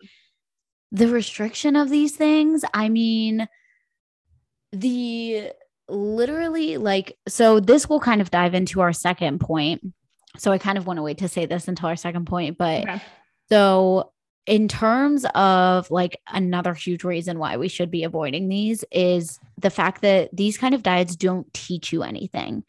the 0.92 1.08
restriction 1.08 1.74
of 1.74 1.88
these 1.90 2.14
things, 2.14 2.64
I 2.72 2.88
mean, 2.90 3.48
the 4.72 5.50
literally 5.88 6.76
like 6.76 7.18
so 7.26 7.60
this 7.60 7.88
will 7.88 8.00
kind 8.00 8.20
of 8.20 8.30
dive 8.30 8.54
into 8.54 8.80
our 8.80 8.92
second 8.92 9.40
point 9.40 9.82
so 10.38 10.50
i 10.50 10.56
kind 10.56 10.78
of 10.78 10.86
want 10.86 10.96
to 10.96 11.02
wait 11.02 11.18
to 11.18 11.28
say 11.28 11.44
this 11.44 11.68
until 11.68 11.88
our 11.88 11.96
second 11.96 12.24
point 12.24 12.56
but 12.56 12.82
okay. 12.82 13.02
so 13.50 14.11
in 14.46 14.66
terms 14.66 15.24
of 15.34 15.90
like 15.90 16.20
another 16.28 16.74
huge 16.74 17.04
reason 17.04 17.38
why 17.38 17.56
we 17.56 17.68
should 17.68 17.90
be 17.90 18.02
avoiding 18.02 18.48
these 18.48 18.84
is 18.90 19.38
the 19.56 19.70
fact 19.70 20.02
that 20.02 20.30
these 20.32 20.58
kind 20.58 20.74
of 20.74 20.82
diets 20.82 21.14
don't 21.14 21.52
teach 21.54 21.92
you 21.92 22.02
anything. 22.02 22.64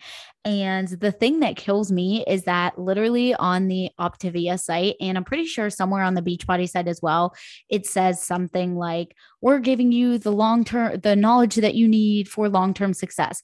And 0.45 0.87
the 0.87 1.11
thing 1.11 1.39
that 1.39 1.55
kills 1.55 1.91
me 1.91 2.23
is 2.27 2.43
that 2.43 2.77
literally 2.77 3.33
on 3.35 3.69
the 3.69 3.89
Optavia 3.99 4.59
site, 4.59 4.97
and 4.99 5.17
I'm 5.17 5.23
pretty 5.23 5.45
sure 5.45 5.69
somewhere 5.69 6.03
on 6.03 6.13
the 6.13 6.21
Beachbody 6.21 6.69
site 6.69 6.87
as 6.87 7.01
well, 7.01 7.33
it 7.69 7.87
says 7.87 8.21
something 8.21 8.75
like, 8.75 9.15
We're 9.41 9.59
giving 9.59 9.91
you 9.91 10.17
the 10.17 10.33
long 10.33 10.65
term, 10.65 10.99
the 10.99 11.15
knowledge 11.15 11.55
that 11.55 11.75
you 11.75 11.87
need 11.87 12.27
for 12.27 12.49
long 12.49 12.73
term 12.73 12.93
success. 12.93 13.41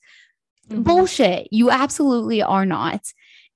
Mm-hmm. 0.70 0.84
Bullshit. 0.84 1.48
You 1.52 1.72
absolutely 1.72 2.44
are 2.44 2.66
not. 2.66 3.02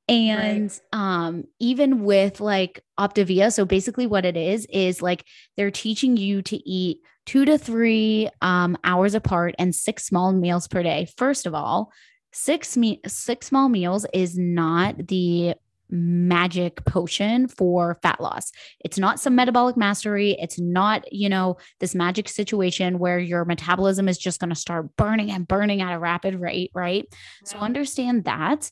And 0.09 0.69
right. 0.69 0.81
um, 0.91 1.45
even 1.59 2.03
with 2.03 2.41
like 2.41 2.83
Optavia, 2.99 3.53
so 3.53 3.63
basically 3.63 4.05
what 4.05 4.25
it 4.25 4.35
is 4.35 4.67
is 4.69 5.01
like 5.01 5.25
they're 5.55 5.71
teaching 5.71 6.17
you 6.17 6.41
to 6.43 6.57
eat 6.69 6.99
two 7.25 7.45
to 7.45 7.57
three 7.57 8.29
um, 8.41 8.77
hours 8.83 9.15
apart 9.15 9.55
and 9.57 9.73
six 9.73 10.05
small 10.05 10.33
meals 10.33 10.67
per 10.67 10.83
day. 10.83 11.07
First 11.17 11.45
of 11.45 11.55
all, 11.55 11.91
six 12.33 12.75
me- 12.75 12.99
six 13.07 13.47
small 13.47 13.69
meals 13.69 14.05
is 14.13 14.37
not 14.37 15.07
the 15.07 15.55
magic 15.89 16.83
potion 16.85 17.47
for 17.47 17.99
fat 18.01 18.19
loss. 18.19 18.51
It's 18.83 18.97
not 18.97 19.19
some 19.19 19.35
metabolic 19.35 19.77
mastery. 19.77 20.35
It's 20.39 20.59
not, 20.59 21.11
you 21.13 21.29
know, 21.29 21.57
this 21.79 21.93
magic 21.93 22.27
situation 22.27 22.99
where 22.99 23.19
your 23.19 23.45
metabolism 23.45 24.09
is 24.09 24.17
just 24.17 24.39
going 24.39 24.49
to 24.49 24.55
start 24.55 24.95
burning 24.97 25.29
and 25.31 25.47
burning 25.47 25.81
at 25.81 25.93
a 25.93 25.99
rapid 25.99 26.35
rate, 26.35 26.71
right? 26.73 27.05
Yeah. 27.11 27.15
So 27.45 27.57
understand 27.59 28.25
that. 28.25 28.71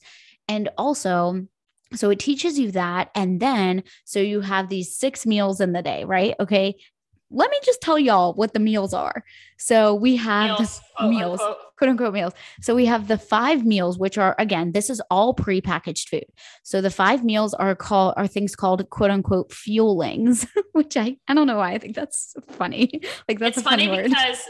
And 0.52 0.68
also, 0.78 1.48
so 1.94 2.10
it 2.10 2.20
teaches 2.20 2.60
you 2.60 2.72
that. 2.72 3.10
And 3.16 3.40
then, 3.40 3.84
so 4.04 4.20
you 4.20 4.42
have 4.42 4.68
these 4.68 4.94
six 4.94 5.26
meals 5.26 5.62
in 5.62 5.72
the 5.72 5.82
day, 5.82 6.04
right? 6.04 6.36
Okay. 6.42 6.76
Let 7.34 7.50
me 7.50 7.58
just 7.64 7.80
tell 7.80 7.98
y'all 7.98 8.34
what 8.34 8.54
the 8.54 8.60
meals 8.60 8.94
are. 8.94 9.24
So 9.58 9.96
we 9.96 10.18
have 10.18 10.60
meals, 10.60 10.82
the 11.00 11.08
meals, 11.08 11.40
oh, 11.42 11.46
oh, 11.46 11.50
unquote. 11.52 11.58
Oh. 11.58 11.72
quote 11.78 11.90
unquote 11.90 12.14
meals. 12.14 12.34
So 12.60 12.76
we 12.76 12.86
have 12.88 13.08
the 13.08 13.18
five 13.18 13.66
meals, 13.66 13.98
which 13.98 14.18
are 14.18 14.36
again, 14.38 14.74
this 14.74 14.90
is 14.90 15.02
all 15.10 15.34
pre-packaged 15.34 16.10
food. 16.10 16.26
So 16.64 16.82
the 16.82 16.90
five 16.90 17.24
meals 17.24 17.54
are 17.54 17.74
called 17.74 18.16
are 18.18 18.28
things 18.28 18.54
called 18.54 18.90
quote 18.90 19.12
unquote 19.12 19.52
fuelings, 19.52 20.46
which 20.74 20.98
I 20.98 21.16
I 21.30 21.34
don't 21.34 21.48
know 21.48 21.60
why 21.60 21.72
I 21.72 21.78
think 21.78 21.96
that's 21.96 22.36
funny. 22.50 23.00
Like 23.30 23.40
that's 23.40 23.62
funny, 23.62 23.88
funny 23.88 24.10
because 24.10 24.44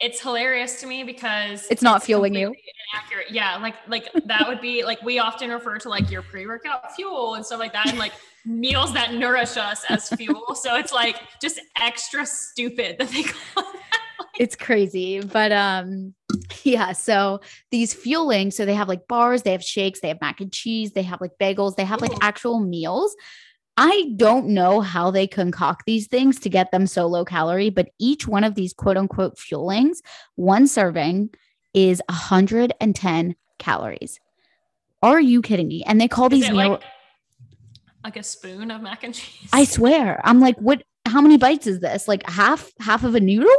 it's 0.00 0.20
hilarious 0.20 0.80
to 0.80 0.86
me 0.86 1.04
because 1.04 1.66
it's 1.70 1.82
not 1.82 2.02
fueling 2.02 2.34
you. 2.34 2.54
inaccurate. 2.92 3.30
Yeah 3.30 3.56
like 3.56 3.74
like 3.88 4.08
that 4.26 4.46
would 4.46 4.60
be 4.60 4.84
like 4.84 5.00
we 5.02 5.18
often 5.18 5.50
refer 5.50 5.78
to 5.78 5.88
like 5.88 6.10
your 6.10 6.22
pre-workout 6.22 6.94
fuel 6.94 7.34
and 7.34 7.44
stuff 7.44 7.58
like 7.58 7.72
that 7.72 7.88
and 7.88 7.98
like 7.98 8.12
meals 8.44 8.92
that 8.92 9.14
nourish 9.14 9.56
us 9.56 9.84
as 9.88 10.08
fuel. 10.10 10.54
So 10.54 10.76
it's 10.76 10.92
like 10.92 11.16
just 11.40 11.60
extra 11.80 12.26
stupid 12.26 12.96
that 12.98 13.08
they 13.08 13.22
call 13.54 13.64
it 13.70 13.80
it's 14.38 14.56
crazy 14.56 15.20
but 15.20 15.52
um 15.52 16.14
yeah 16.62 16.92
so 16.92 17.40
these 17.70 17.94
fueling 17.94 18.50
so 18.50 18.64
they 18.64 18.74
have 18.74 18.88
like 18.88 19.06
bars 19.08 19.42
they 19.42 19.52
have 19.52 19.64
shakes 19.64 20.00
they 20.00 20.08
have 20.08 20.20
mac 20.20 20.40
and 20.40 20.52
cheese 20.52 20.92
they 20.92 21.02
have 21.02 21.20
like 21.20 21.32
bagels 21.40 21.76
they 21.76 21.84
have 21.84 22.00
like 22.00 22.12
actual 22.20 22.60
meals 22.60 23.14
I 23.76 24.12
don't 24.16 24.48
know 24.48 24.80
how 24.80 25.10
they 25.10 25.26
concoct 25.26 25.84
these 25.86 26.06
things 26.06 26.38
to 26.40 26.48
get 26.48 26.70
them 26.70 26.86
so 26.86 27.06
low 27.06 27.24
calorie, 27.24 27.70
but 27.70 27.90
each 27.98 28.26
one 28.26 28.44
of 28.44 28.54
these 28.54 28.72
quote 28.72 28.96
unquote 28.96 29.36
fuelings, 29.36 29.98
one 30.36 30.66
serving 30.66 31.30
is 31.74 32.00
110 32.08 33.36
calories. 33.58 34.18
Are 35.02 35.20
you 35.20 35.42
kidding 35.42 35.68
me? 35.68 35.82
And 35.86 36.00
they 36.00 36.08
call 36.08 36.26
is 36.26 36.40
these 36.40 36.50
meal 36.50 36.70
like, 36.70 36.82
like 38.02 38.16
a 38.16 38.22
spoon 38.22 38.70
of 38.70 38.80
mac 38.80 39.04
and 39.04 39.14
cheese. 39.14 39.50
I 39.52 39.64
swear. 39.64 40.20
I'm 40.24 40.40
like, 40.40 40.56
what 40.58 40.82
how 41.06 41.20
many 41.20 41.36
bites 41.36 41.66
is 41.66 41.80
this? 41.80 42.08
Like 42.08 42.28
half 42.28 42.72
half 42.80 43.04
of 43.04 43.14
a 43.14 43.20
noodle? 43.20 43.54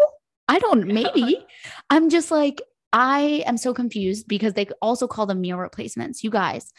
I 0.48 0.58
don't 0.60 0.88
maybe. 0.94 1.46
I'm 1.90 2.10
just 2.10 2.32
like 2.32 2.62
I 2.92 3.44
am 3.46 3.58
so 3.58 3.74
confused 3.74 4.28
because 4.28 4.54
they 4.54 4.68
also 4.82 5.08
call 5.08 5.28
them 5.28 5.42
meal 5.42 5.58
replacements. 5.58 6.24
You 6.24 6.32
guys, 6.32 6.74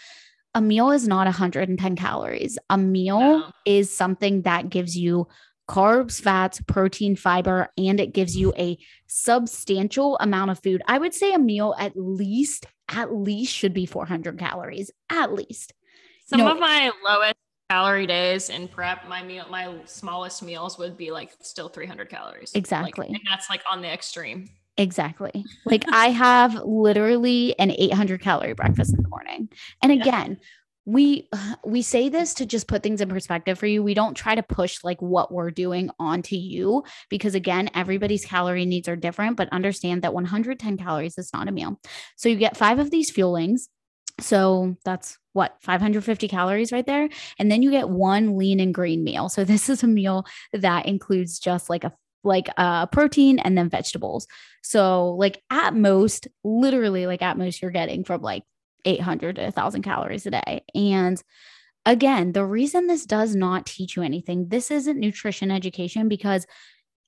a 0.55 0.61
meal 0.61 0.91
is 0.91 1.07
not 1.07 1.27
110 1.27 1.97
calories. 1.97 2.59
A 2.71 2.79
meal 2.79 3.21
no. 3.21 3.51
is 3.65 3.95
something 3.95 4.43
that 4.43 4.71
gives 4.71 4.97
you 4.97 5.29
carbs, 5.69 6.21
fats, 6.21 6.61
protein, 6.67 7.15
fiber, 7.15 7.69
and 7.77 8.01
it 8.01 8.15
gives 8.15 8.37
you 8.37 8.53
a 8.57 8.79
substantial 9.07 10.17
amount 10.21 10.51
of 10.51 10.63
food. 10.63 10.83
I 10.89 10.99
would 10.99 11.15
say 11.15 11.35
a 11.35 11.39
meal 11.39 11.75
at 11.79 11.93
least, 11.95 12.67
at 12.89 13.13
least 13.13 13.55
should 13.55 13.75
be 13.75 13.87
400 13.87 14.39
calories, 14.39 14.91
at 15.11 15.33
least. 15.33 15.75
Some 16.27 16.41
of 16.41 16.59
my 16.59 16.91
lowest 17.05 17.37
calorie 17.71 18.07
days 18.07 18.49
in 18.49 18.69
prep, 18.69 19.07
my 19.09 19.23
meal, 19.23 19.45
my 19.51 19.75
smallest 19.85 20.43
meals 20.43 20.79
would 20.79 20.97
be 20.97 21.11
like 21.11 21.33
still 21.41 21.69
300 21.69 22.09
calories. 22.09 22.53
Exactly. 22.55 23.09
Like, 23.09 23.17
and 23.17 23.21
that's 23.31 23.51
like 23.51 23.63
on 23.71 23.83
the 23.83 23.93
extreme. 23.93 24.49
Exactly. 24.79 25.45
Like 25.67 25.85
I 25.93 26.11
have 26.11 26.55
literally 26.65 27.59
an 27.59 27.73
800 27.73 28.21
calorie 28.21 28.55
breakfast 28.55 28.95
in 28.95 29.03
the 29.03 29.09
morning. 29.09 29.49
And 29.83 29.93
again, 29.93 30.39
yeah. 30.41 30.47
we 30.87 31.29
we 31.65 31.83
say 31.83 32.09
this 32.09 32.33
to 32.35 32.47
just 32.47 32.69
put 32.69 32.83
things 32.83 33.01
in 33.01 33.09
perspective 33.09 33.59
for 33.59 33.67
you. 33.67 33.83
We 33.83 33.95
don't 33.95 34.15
try 34.15 34.35
to 34.35 34.43
push 34.43 34.83
like 34.85 35.03
what 35.03 35.33
we're 35.33 35.51
doing 35.51 35.91
onto 35.99 36.37
you 36.37 36.85
because 37.11 37.35
again, 37.35 37.69
everybody's 37.75 38.25
calorie 38.25 38.65
needs 38.65 38.89
are 38.89 38.97
different, 38.97 39.37
but 39.37 39.49
understand 39.51 40.03
that 40.03 40.15
110 40.15 40.79
calories 40.79 41.19
is 41.19 41.33
not 41.35 41.49
a 41.49 41.53
meal. 41.53 41.79
So 42.17 42.29
you 42.29 42.37
get 42.37 42.57
5 42.57 42.79
of 42.79 42.91
these 42.91 43.13
fuelings. 43.13 43.63
So 44.21 44.77
that's 44.85 45.17
what 45.33 45.57
550 45.61 46.27
calories 46.27 46.73
right 46.73 46.87
there. 46.87 47.09
And 47.39 47.53
then 47.53 47.63
you 47.63 47.71
get 47.71 47.89
one 47.89 48.37
lean 48.37 48.59
and 48.59 48.75
green 48.75 49.05
meal. 49.05 49.29
So 49.29 49.45
this 49.45 49.69
is 49.69 49.85
a 49.85 49.87
meal 49.87 50.27
that 50.53 50.87
includes 50.87 51.39
just 51.39 51.71
like 51.71 51.85
a 51.85 51.93
like 52.25 52.49
uh 52.57 52.87
protein 52.87 53.39
and 53.39 53.57
then 53.57 53.69
vegetables. 53.69 54.27
So 54.63 55.11
like 55.13 55.43
at 55.51 55.75
most, 55.75 56.29
literally 56.45 57.07
like 57.07 57.23
at 57.23 57.39
most 57.39 57.63
you're 57.63 57.71
getting 57.71 58.05
from 58.05 58.23
like 58.23 58.45
800 58.85 59.37
to 59.37 59.43
1000 59.45 59.83
calories 59.83 60.27
a 60.27 60.31
day. 60.31 60.63
And 60.75 61.23
again, 61.87 62.33
the 62.33 62.45
reason 62.45 62.87
this 62.87 63.07
does 63.07 63.35
not 63.35 63.67
teach 63.67 63.97
you 63.97 64.03
anything, 64.03 64.49
this 64.49 64.71
isn't 64.71 64.99
nutrition 64.99 65.51
education 65.51 66.09
because 66.09 66.47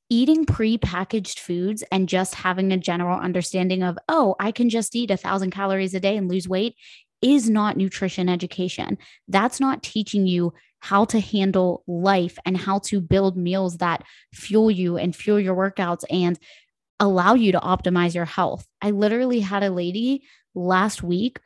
eating 0.09 0.45
pre-packaged 0.45 1.39
foods 1.39 1.85
and 1.93 2.09
just 2.09 2.35
having 2.35 2.73
a 2.73 2.77
general 2.77 3.19
understanding 3.19 3.83
of, 3.83 3.97
oh, 4.09 4.35
I 4.41 4.51
can 4.51 4.69
just 4.69 4.97
eat 4.97 5.11
a 5.11 5.17
thousand 5.17 5.53
calories 5.53 5.95
a 5.95 6.01
day 6.01 6.17
and 6.17 6.29
lose 6.29 6.49
weight 6.49 6.75
is 7.23 7.49
not 7.49 7.77
nutrition 7.77 8.29
education. 8.29 8.99
That's 9.29 9.61
not 9.61 9.83
teaching 9.83 10.27
you 10.27 10.53
how 10.81 11.05
to 11.07 11.21
handle 11.21 11.85
life 11.87 12.39
and 12.45 12.57
how 12.57 12.79
to 12.81 13.01
build 13.01 13.37
meals 13.37 13.79
that 13.79 14.03
fuel 14.33 14.71
you 14.71 14.97
and 14.97 15.15
fuel 15.15 15.39
your 15.39 15.55
workouts 15.55 16.05
and 16.11 16.39
allow 16.99 17.35
you 17.35 17.53
to 17.53 17.61
optimize 17.61 18.15
your 18.15 18.25
health. 18.25 18.67
I 18.83 18.91
literally 18.91 19.41
had 19.41 19.63
a 19.63 19.71
lady 19.71 20.23
last 20.55 21.03
week 21.03 21.39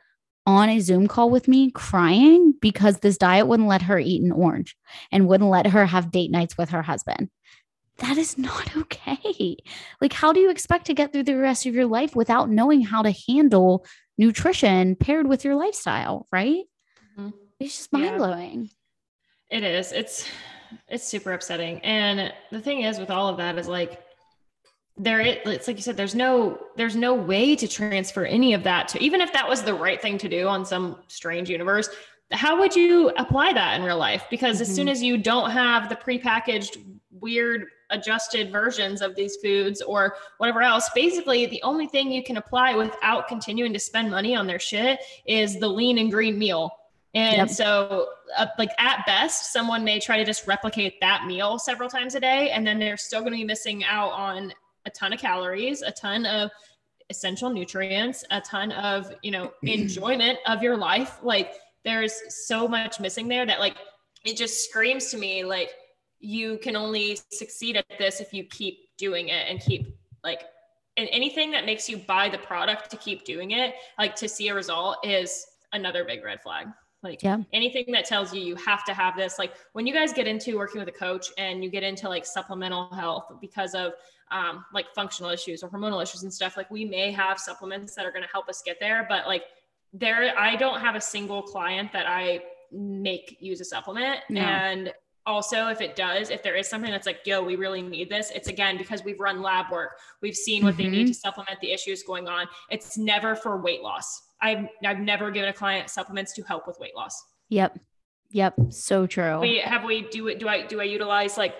on 0.45 0.69
a 0.69 0.79
Zoom 0.79 1.07
call 1.07 1.29
with 1.29 1.47
me 1.47 1.71
crying 1.71 2.53
because 2.61 2.99
this 2.99 3.17
diet 3.17 3.47
wouldn't 3.47 3.69
let 3.69 3.81
her 3.83 3.97
eat 3.97 4.21
an 4.21 4.31
orange 4.31 4.75
and 5.11 5.27
wouldn't 5.27 5.49
let 5.49 5.67
her 5.67 5.85
have 5.85 6.11
date 6.11 6.31
nights 6.31 6.57
with 6.57 6.69
her 6.69 6.81
husband. 6.81 7.29
that 7.97 8.17
is 8.17 8.37
not 8.37 8.75
okay. 8.75 9.57
Like, 10.01 10.13
how 10.13 10.33
do 10.33 10.39
you 10.39 10.49
expect 10.49 10.85
to 10.87 10.93
get 10.93 11.11
through 11.11 11.23
the 11.23 11.37
rest 11.37 11.65
of 11.65 11.73
your 11.73 11.85
life 11.85 12.15
without 12.15 12.49
knowing 12.49 12.81
how 12.81 13.01
to 13.01 13.13
handle 13.27 13.85
nutrition 14.17 14.95
paired 14.95 15.27
with 15.27 15.43
your 15.43 15.55
lifestyle? 15.55 16.27
Right? 16.31 16.63
Mm-hmm. 17.17 17.29
It's 17.59 17.77
just 17.77 17.93
mind 17.93 18.17
blowing. 18.17 18.69
It 19.49 19.63
is. 19.63 19.91
It's 19.91 20.27
it's 20.87 21.03
super 21.03 21.33
upsetting. 21.33 21.79
And 21.81 22.33
the 22.51 22.59
thing 22.59 22.81
is 22.81 22.99
with 22.99 23.11
all 23.11 23.29
of 23.29 23.37
that 23.37 23.57
is 23.57 23.67
like 23.67 24.01
there 24.97 25.19
it's 25.19 25.67
like 25.67 25.75
you 25.75 25.83
said 25.83 25.97
there's 25.97 26.15
no 26.15 26.57
there's 26.77 26.95
no 26.95 27.13
way 27.13 27.55
to 27.55 27.67
transfer 27.67 28.23
any 28.25 28.53
of 28.53 28.63
that 28.63 28.87
to 28.87 29.03
even 29.03 29.19
if 29.19 29.33
that 29.33 29.47
was 29.47 29.61
the 29.61 29.73
right 29.73 30.01
thing 30.01 30.17
to 30.17 30.29
do 30.29 30.47
on 30.47 30.65
some 30.65 30.97
strange 31.09 31.49
universe 31.49 31.89
how 32.31 32.57
would 32.57 32.73
you 32.73 33.09
apply 33.17 33.51
that 33.51 33.77
in 33.77 33.85
real 33.85 33.97
life 33.97 34.23
because 34.29 34.55
mm-hmm. 34.55 34.61
as 34.61 34.73
soon 34.73 34.85
mm-hmm. 34.85 34.93
as 34.93 35.03
you 35.03 35.17
don't 35.17 35.51
have 35.51 35.89
the 35.89 35.95
prepackaged 35.95 36.77
weird 37.11 37.65
adjusted 37.89 38.53
versions 38.53 39.01
of 39.01 39.13
these 39.17 39.35
foods 39.43 39.81
or 39.81 40.15
whatever 40.37 40.61
else 40.61 40.89
basically 40.95 41.45
the 41.45 41.61
only 41.61 41.87
thing 41.87 42.09
you 42.09 42.23
can 42.23 42.37
apply 42.37 42.73
without 42.73 43.27
continuing 43.27 43.73
to 43.73 43.79
spend 43.79 44.09
money 44.09 44.33
on 44.33 44.47
their 44.47 44.59
shit 44.59 44.99
is 45.25 45.59
the 45.59 45.67
lean 45.67 45.97
and 45.97 46.09
green 46.09 46.39
meal 46.39 46.71
and 47.15 47.37
yep. 47.37 47.49
so, 47.49 48.09
uh, 48.37 48.47
like 48.57 48.71
at 48.77 49.05
best, 49.05 49.53
someone 49.53 49.85
may 49.85 50.01
try 50.01 50.17
to 50.17 50.25
just 50.25 50.45
replicate 50.47 50.99
that 50.99 51.25
meal 51.25 51.57
several 51.57 51.89
times 51.89 52.13
a 52.15 52.19
day, 52.19 52.49
and 52.49 52.67
then 52.67 52.77
they're 52.77 52.97
still 52.97 53.21
going 53.21 53.31
to 53.31 53.37
be 53.37 53.45
missing 53.45 53.85
out 53.85 54.11
on 54.11 54.53
a 54.85 54.89
ton 54.89 55.13
of 55.13 55.19
calories, 55.19 55.81
a 55.81 55.91
ton 55.91 56.25
of 56.25 56.51
essential 57.09 57.49
nutrients, 57.49 58.25
a 58.31 58.41
ton 58.41 58.73
of 58.73 59.15
you 59.23 59.31
know 59.31 59.53
enjoyment 59.63 60.39
of 60.45 60.61
your 60.61 60.75
life. 60.75 61.19
Like 61.23 61.53
there's 61.85 62.13
so 62.45 62.67
much 62.67 62.99
missing 62.99 63.29
there 63.29 63.45
that 63.45 63.61
like 63.61 63.77
it 64.25 64.35
just 64.35 64.67
screams 64.67 65.09
to 65.11 65.17
me 65.17 65.45
like 65.45 65.69
you 66.19 66.57
can 66.57 66.75
only 66.75 67.17
succeed 67.31 67.77
at 67.77 67.85
this 67.97 68.19
if 68.19 68.33
you 68.33 68.43
keep 68.43 68.89
doing 68.97 69.29
it 69.29 69.47
and 69.49 69.61
keep 69.61 69.95
like 70.23 70.41
and 70.97 71.07
anything 71.11 71.51
that 71.51 71.65
makes 71.65 71.87
you 71.87 71.97
buy 71.97 72.27
the 72.27 72.37
product 72.39 72.89
to 72.89 72.97
keep 72.97 73.23
doing 73.23 73.51
it 73.51 73.75
like 73.99 74.15
to 74.15 74.27
see 74.27 74.47
a 74.47 74.53
result 74.53 74.97
is 75.03 75.45
another 75.73 76.03
big 76.03 76.23
red 76.23 76.41
flag 76.41 76.67
like 77.05 77.23
yeah. 77.23 77.37
anything 77.53 77.85
that 77.89 78.03
tells 78.03 78.33
you 78.33 78.41
you 78.41 78.55
have 78.55 78.83
to 78.85 78.93
have 78.93 79.15
this, 79.15 79.39
like 79.39 79.53
when 79.73 79.87
you 79.87 79.93
guys 79.93 80.11
get 80.11 80.27
into 80.27 80.57
working 80.57 80.79
with 80.79 80.89
a 80.89 80.97
coach 80.97 81.27
and 81.37 81.63
you 81.63 81.69
get 81.69 81.83
into 81.83 82.09
like 82.09 82.25
supplemental 82.25 82.89
health 82.93 83.31
because 83.39 83.75
of 83.75 83.93
um, 84.31 84.65
like 84.73 84.87
functional 84.93 85.29
issues 85.29 85.63
or 85.63 85.69
hormonal 85.69 86.01
issues 86.01 86.23
and 86.23 86.33
stuff, 86.33 86.57
like 86.57 86.69
we 86.69 86.83
may 86.83 87.11
have 87.11 87.39
supplements 87.39 87.95
that 87.95 88.05
are 88.05 88.11
going 88.11 88.23
to 88.23 88.29
help 88.29 88.49
us 88.49 88.61
get 88.65 88.77
there. 88.79 89.05
But 89.07 89.27
like 89.27 89.43
there, 89.93 90.37
I 90.37 90.55
don't 90.55 90.81
have 90.81 90.95
a 90.95 91.01
single 91.01 91.41
client 91.41 91.93
that 91.93 92.07
I 92.07 92.41
make 92.71 93.37
use 93.39 93.61
a 93.61 93.65
supplement. 93.65 94.19
No. 94.29 94.41
And 94.41 94.91
also 95.27 95.69
if 95.69 95.81
it 95.81 95.95
does 95.95 96.29
if 96.29 96.43
there 96.43 96.55
is 96.55 96.67
something 96.67 96.91
that's 96.91 97.07
like 97.07 97.21
yo 97.25 97.41
we 97.41 97.55
really 97.55 97.81
need 97.81 98.09
this 98.09 98.31
it's 98.35 98.47
again 98.47 98.77
because 98.77 99.03
we've 99.03 99.19
run 99.19 99.41
lab 99.41 99.71
work 99.71 99.97
we've 100.21 100.35
seen 100.35 100.63
what 100.63 100.75
mm-hmm. 100.75 100.83
they 100.83 100.89
need 100.89 101.03
mm-hmm. 101.05 101.07
to 101.07 101.13
supplement 101.15 101.59
the 101.61 101.71
issues 101.71 102.03
going 102.03 102.27
on 102.27 102.45
it's 102.69 102.95
never 102.95 103.35
for 103.35 103.59
weight 103.59 103.81
loss 103.81 104.21
I've 104.41 104.67
I've 104.83 104.99
never 104.99 105.31
given 105.31 105.49
a 105.49 105.53
client 105.53 105.89
supplements 105.89 106.33
to 106.33 106.43
help 106.43 106.67
with 106.67 106.79
weight 106.79 106.95
loss. 106.95 107.23
Yep. 107.49 107.79
Yep. 108.31 108.55
So 108.69 109.07
true. 109.07 109.39
We 109.39 109.59
have 109.59 109.83
we 109.83 110.03
do 110.09 110.27
it 110.27 110.39
do 110.39 110.47
I 110.47 110.65
do 110.65 110.81
I 110.81 110.83
utilize 110.83 111.37
like 111.37 111.55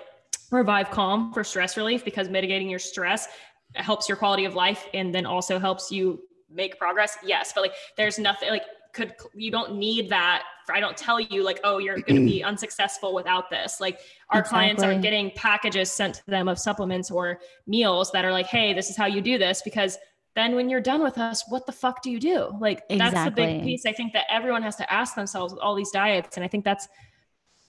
revive 0.51 0.91
calm 0.91 1.33
for 1.33 1.43
stress 1.43 1.77
relief 1.77 2.03
because 2.03 2.29
mitigating 2.29 2.69
your 2.69 2.79
stress 2.79 3.27
helps 3.75 4.07
your 4.07 4.17
quality 4.17 4.45
of 4.45 4.55
life 4.55 4.87
and 4.93 5.13
then 5.13 5.25
also 5.25 5.59
helps 5.59 5.91
you 5.91 6.21
make 6.49 6.77
progress. 6.77 7.17
Yes, 7.23 7.51
but 7.53 7.61
like 7.61 7.73
there's 7.97 8.19
nothing 8.19 8.49
like 8.49 8.63
could 8.93 9.13
you 9.35 9.51
don't 9.51 9.75
need 9.75 10.09
that 10.09 10.43
I 10.69 10.79
don't 10.79 10.95
tell 10.97 11.19
you 11.19 11.43
like 11.43 11.59
oh 11.63 11.77
you're 11.77 11.99
going 11.99 12.21
to 12.21 12.25
be 12.25 12.43
unsuccessful 12.51 13.13
without 13.13 13.49
this 13.49 13.81
like 13.81 13.99
our 14.29 14.39
exactly. 14.39 14.57
clients 14.57 14.83
are 14.83 14.97
getting 14.99 15.31
packages 15.35 15.91
sent 15.91 16.15
to 16.15 16.25
them 16.27 16.47
of 16.47 16.57
supplements 16.57 17.11
or 17.11 17.39
meals 17.67 18.11
that 18.13 18.23
are 18.23 18.31
like 18.31 18.47
hey 18.47 18.73
this 18.73 18.89
is 18.89 18.95
how 18.95 19.05
you 19.05 19.19
do 19.21 19.37
this 19.37 19.61
because 19.63 19.97
then 20.35 20.55
when 20.55 20.69
you're 20.69 20.81
done 20.81 21.01
with 21.01 21.17
us, 21.17 21.43
what 21.47 21.65
the 21.65 21.71
fuck 21.71 22.01
do 22.01 22.11
you 22.11 22.19
do? 22.19 22.49
Like 22.59 22.83
exactly. 22.89 22.97
that's 22.97 23.25
the 23.25 23.31
big 23.31 23.63
piece 23.63 23.85
I 23.85 23.93
think 23.93 24.13
that 24.13 24.25
everyone 24.29 24.63
has 24.63 24.75
to 24.77 24.93
ask 24.93 25.15
themselves 25.15 25.53
with 25.53 25.61
all 25.61 25.75
these 25.75 25.91
diets. 25.91 26.35
And 26.35 26.43
I 26.43 26.47
think 26.47 26.65
that's 26.65 26.87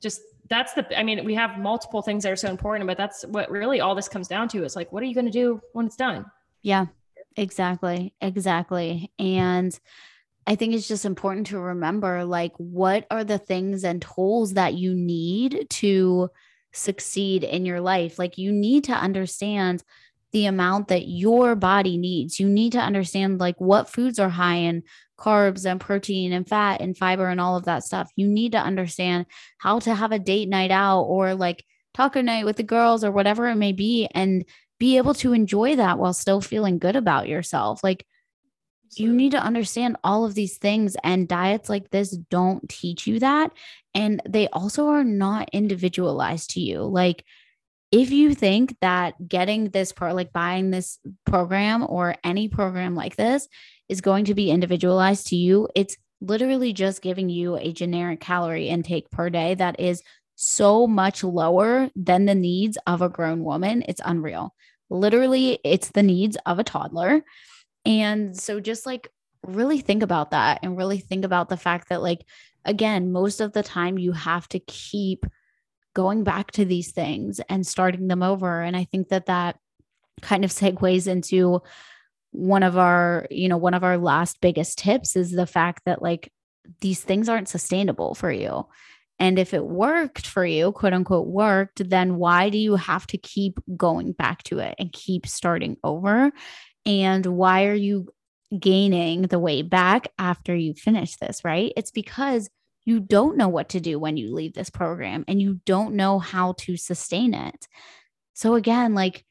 just 0.02 0.20
that's 0.48 0.72
the 0.74 0.98
I 0.98 1.02
mean, 1.02 1.24
we 1.24 1.34
have 1.34 1.58
multiple 1.58 2.02
things 2.02 2.24
that 2.24 2.32
are 2.32 2.36
so 2.36 2.50
important, 2.50 2.86
but 2.86 2.96
that's 2.96 3.24
what 3.24 3.50
really 3.50 3.80
all 3.80 3.94
this 3.94 4.08
comes 4.08 4.28
down 4.28 4.48
to 4.48 4.64
is 4.64 4.76
like, 4.76 4.92
what 4.92 5.02
are 5.02 5.06
you 5.06 5.14
going 5.14 5.26
to 5.26 5.32
do 5.32 5.60
when 5.72 5.86
it's 5.86 5.96
done? 5.96 6.26
Yeah, 6.62 6.86
exactly. 7.36 8.14
Exactly. 8.20 9.12
And 9.18 9.78
I 10.46 10.54
think 10.54 10.74
it's 10.74 10.88
just 10.88 11.04
important 11.04 11.48
to 11.48 11.58
remember 11.58 12.24
like 12.24 12.52
what 12.56 13.06
are 13.10 13.24
the 13.24 13.38
things 13.38 13.84
and 13.84 14.02
tools 14.02 14.54
that 14.54 14.74
you 14.74 14.94
need 14.94 15.66
to 15.70 16.30
succeed 16.72 17.44
in 17.44 17.64
your 17.64 17.80
life? 17.80 18.18
Like 18.18 18.38
you 18.38 18.52
need 18.52 18.84
to 18.84 18.92
understand 18.92 19.82
the 20.36 20.44
amount 20.44 20.88
that 20.88 21.08
your 21.08 21.54
body 21.54 21.96
needs. 21.96 22.38
You 22.38 22.46
need 22.46 22.72
to 22.72 22.78
understand 22.78 23.40
like 23.40 23.58
what 23.58 23.88
foods 23.88 24.18
are 24.18 24.28
high 24.28 24.56
in 24.56 24.82
carbs 25.18 25.64
and 25.64 25.80
protein 25.80 26.30
and 26.34 26.46
fat 26.46 26.82
and 26.82 26.94
fiber 26.94 27.26
and 27.30 27.40
all 27.40 27.56
of 27.56 27.64
that 27.64 27.84
stuff. 27.84 28.10
You 28.16 28.28
need 28.28 28.52
to 28.52 28.58
understand 28.58 29.24
how 29.56 29.78
to 29.78 29.94
have 29.94 30.12
a 30.12 30.18
date 30.18 30.50
night 30.50 30.70
out 30.70 31.04
or 31.04 31.34
like 31.34 31.64
taco 31.94 32.20
night 32.20 32.44
with 32.44 32.56
the 32.56 32.62
girls 32.62 33.02
or 33.02 33.10
whatever 33.10 33.46
it 33.46 33.54
may 33.54 33.72
be 33.72 34.08
and 34.14 34.44
be 34.78 34.98
able 34.98 35.14
to 35.14 35.32
enjoy 35.32 35.76
that 35.76 35.98
while 35.98 36.12
still 36.12 36.42
feeling 36.42 36.78
good 36.78 36.96
about 36.96 37.28
yourself. 37.28 37.82
Like 37.82 38.04
you 38.94 39.14
need 39.14 39.32
to 39.32 39.42
understand 39.42 39.96
all 40.04 40.26
of 40.26 40.34
these 40.34 40.58
things 40.58 40.98
and 41.02 41.26
diets 41.26 41.70
like 41.70 41.88
this 41.88 42.10
don't 42.10 42.68
teach 42.68 43.06
you 43.06 43.20
that 43.20 43.52
and 43.94 44.20
they 44.28 44.48
also 44.48 44.88
are 44.88 45.02
not 45.02 45.48
individualized 45.54 46.50
to 46.50 46.60
you. 46.60 46.82
Like 46.82 47.24
if 47.92 48.10
you 48.10 48.34
think 48.34 48.76
that 48.80 49.28
getting 49.28 49.70
this 49.70 49.92
pro 49.92 50.12
like 50.12 50.32
buying 50.32 50.70
this 50.70 50.98
program 51.24 51.86
or 51.88 52.16
any 52.24 52.48
program 52.48 52.94
like 52.94 53.16
this 53.16 53.48
is 53.88 54.00
going 54.00 54.24
to 54.26 54.34
be 54.34 54.50
individualized 54.50 55.28
to 55.28 55.36
you, 55.36 55.68
it's 55.74 55.96
literally 56.20 56.72
just 56.72 57.02
giving 57.02 57.28
you 57.28 57.56
a 57.56 57.72
generic 57.72 58.20
calorie 58.20 58.68
intake 58.68 59.10
per 59.10 59.30
day 59.30 59.54
that 59.54 59.78
is 59.78 60.02
so 60.34 60.86
much 60.86 61.24
lower 61.24 61.90
than 61.94 62.24
the 62.24 62.34
needs 62.34 62.76
of 62.86 63.02
a 63.02 63.08
grown 63.08 63.42
woman. 63.44 63.84
It's 63.88 64.00
unreal. 64.04 64.54
Literally, 64.90 65.58
it's 65.64 65.90
the 65.90 66.02
needs 66.02 66.36
of 66.46 66.58
a 66.58 66.64
toddler. 66.64 67.24
And 67.84 68.36
so 68.38 68.60
just 68.60 68.86
like 68.86 69.08
really 69.46 69.80
think 69.80 70.02
about 70.02 70.32
that 70.32 70.60
and 70.62 70.76
really 70.76 70.98
think 70.98 71.24
about 71.24 71.48
the 71.48 71.56
fact 71.56 71.88
that, 71.88 72.02
like, 72.02 72.24
again, 72.64 73.12
most 73.12 73.40
of 73.40 73.52
the 73.52 73.62
time 73.62 73.98
you 73.98 74.12
have 74.12 74.48
to 74.48 74.58
keep 74.58 75.24
going 75.96 76.24
back 76.24 76.50
to 76.50 76.66
these 76.66 76.92
things 76.92 77.40
and 77.48 77.66
starting 77.66 78.06
them 78.06 78.22
over. 78.22 78.60
And 78.60 78.76
I 78.76 78.84
think 78.84 79.08
that 79.08 79.26
that 79.26 79.58
kind 80.20 80.44
of 80.44 80.50
segues 80.50 81.08
into 81.08 81.62
one 82.32 82.62
of 82.62 82.76
our, 82.76 83.26
you 83.30 83.48
know, 83.48 83.56
one 83.56 83.72
of 83.72 83.82
our 83.82 83.96
last 83.96 84.42
biggest 84.42 84.76
tips 84.76 85.16
is 85.16 85.32
the 85.32 85.46
fact 85.46 85.84
that 85.86 86.02
like 86.02 86.30
these 86.82 87.00
things 87.00 87.30
aren't 87.30 87.48
sustainable 87.48 88.14
for 88.14 88.30
you. 88.30 88.66
And 89.18 89.38
if 89.38 89.54
it 89.54 89.64
worked 89.64 90.26
for 90.26 90.44
you, 90.44 90.70
quote 90.72 90.92
unquote, 90.92 91.28
worked, 91.28 91.88
then 91.88 92.16
why 92.16 92.50
do 92.50 92.58
you 92.58 92.76
have 92.76 93.06
to 93.06 93.16
keep 93.16 93.58
going 93.74 94.12
back 94.12 94.42
to 94.44 94.58
it 94.58 94.74
and 94.78 94.92
keep 94.92 95.26
starting 95.26 95.78
over? 95.82 96.30
And 96.84 97.24
why 97.24 97.64
are 97.64 97.74
you 97.74 98.08
gaining 98.60 99.22
the 99.22 99.38
weight 99.38 99.70
back 99.70 100.08
after 100.18 100.54
you 100.54 100.74
finish 100.74 101.16
this, 101.16 101.42
right? 101.42 101.72
It's 101.74 101.90
because 101.90 102.50
you 102.86 103.00
don't 103.00 103.36
know 103.36 103.48
what 103.48 103.70
to 103.70 103.80
do 103.80 103.98
when 103.98 104.16
you 104.16 104.32
leave 104.32 104.54
this 104.54 104.70
program 104.70 105.24
and 105.28 105.42
you 105.42 105.60
don't 105.66 105.94
know 105.94 106.18
how 106.18 106.52
to 106.52 106.76
sustain 106.76 107.34
it. 107.34 107.68
So 108.32 108.54
again, 108.54 108.94
like 108.94 109.24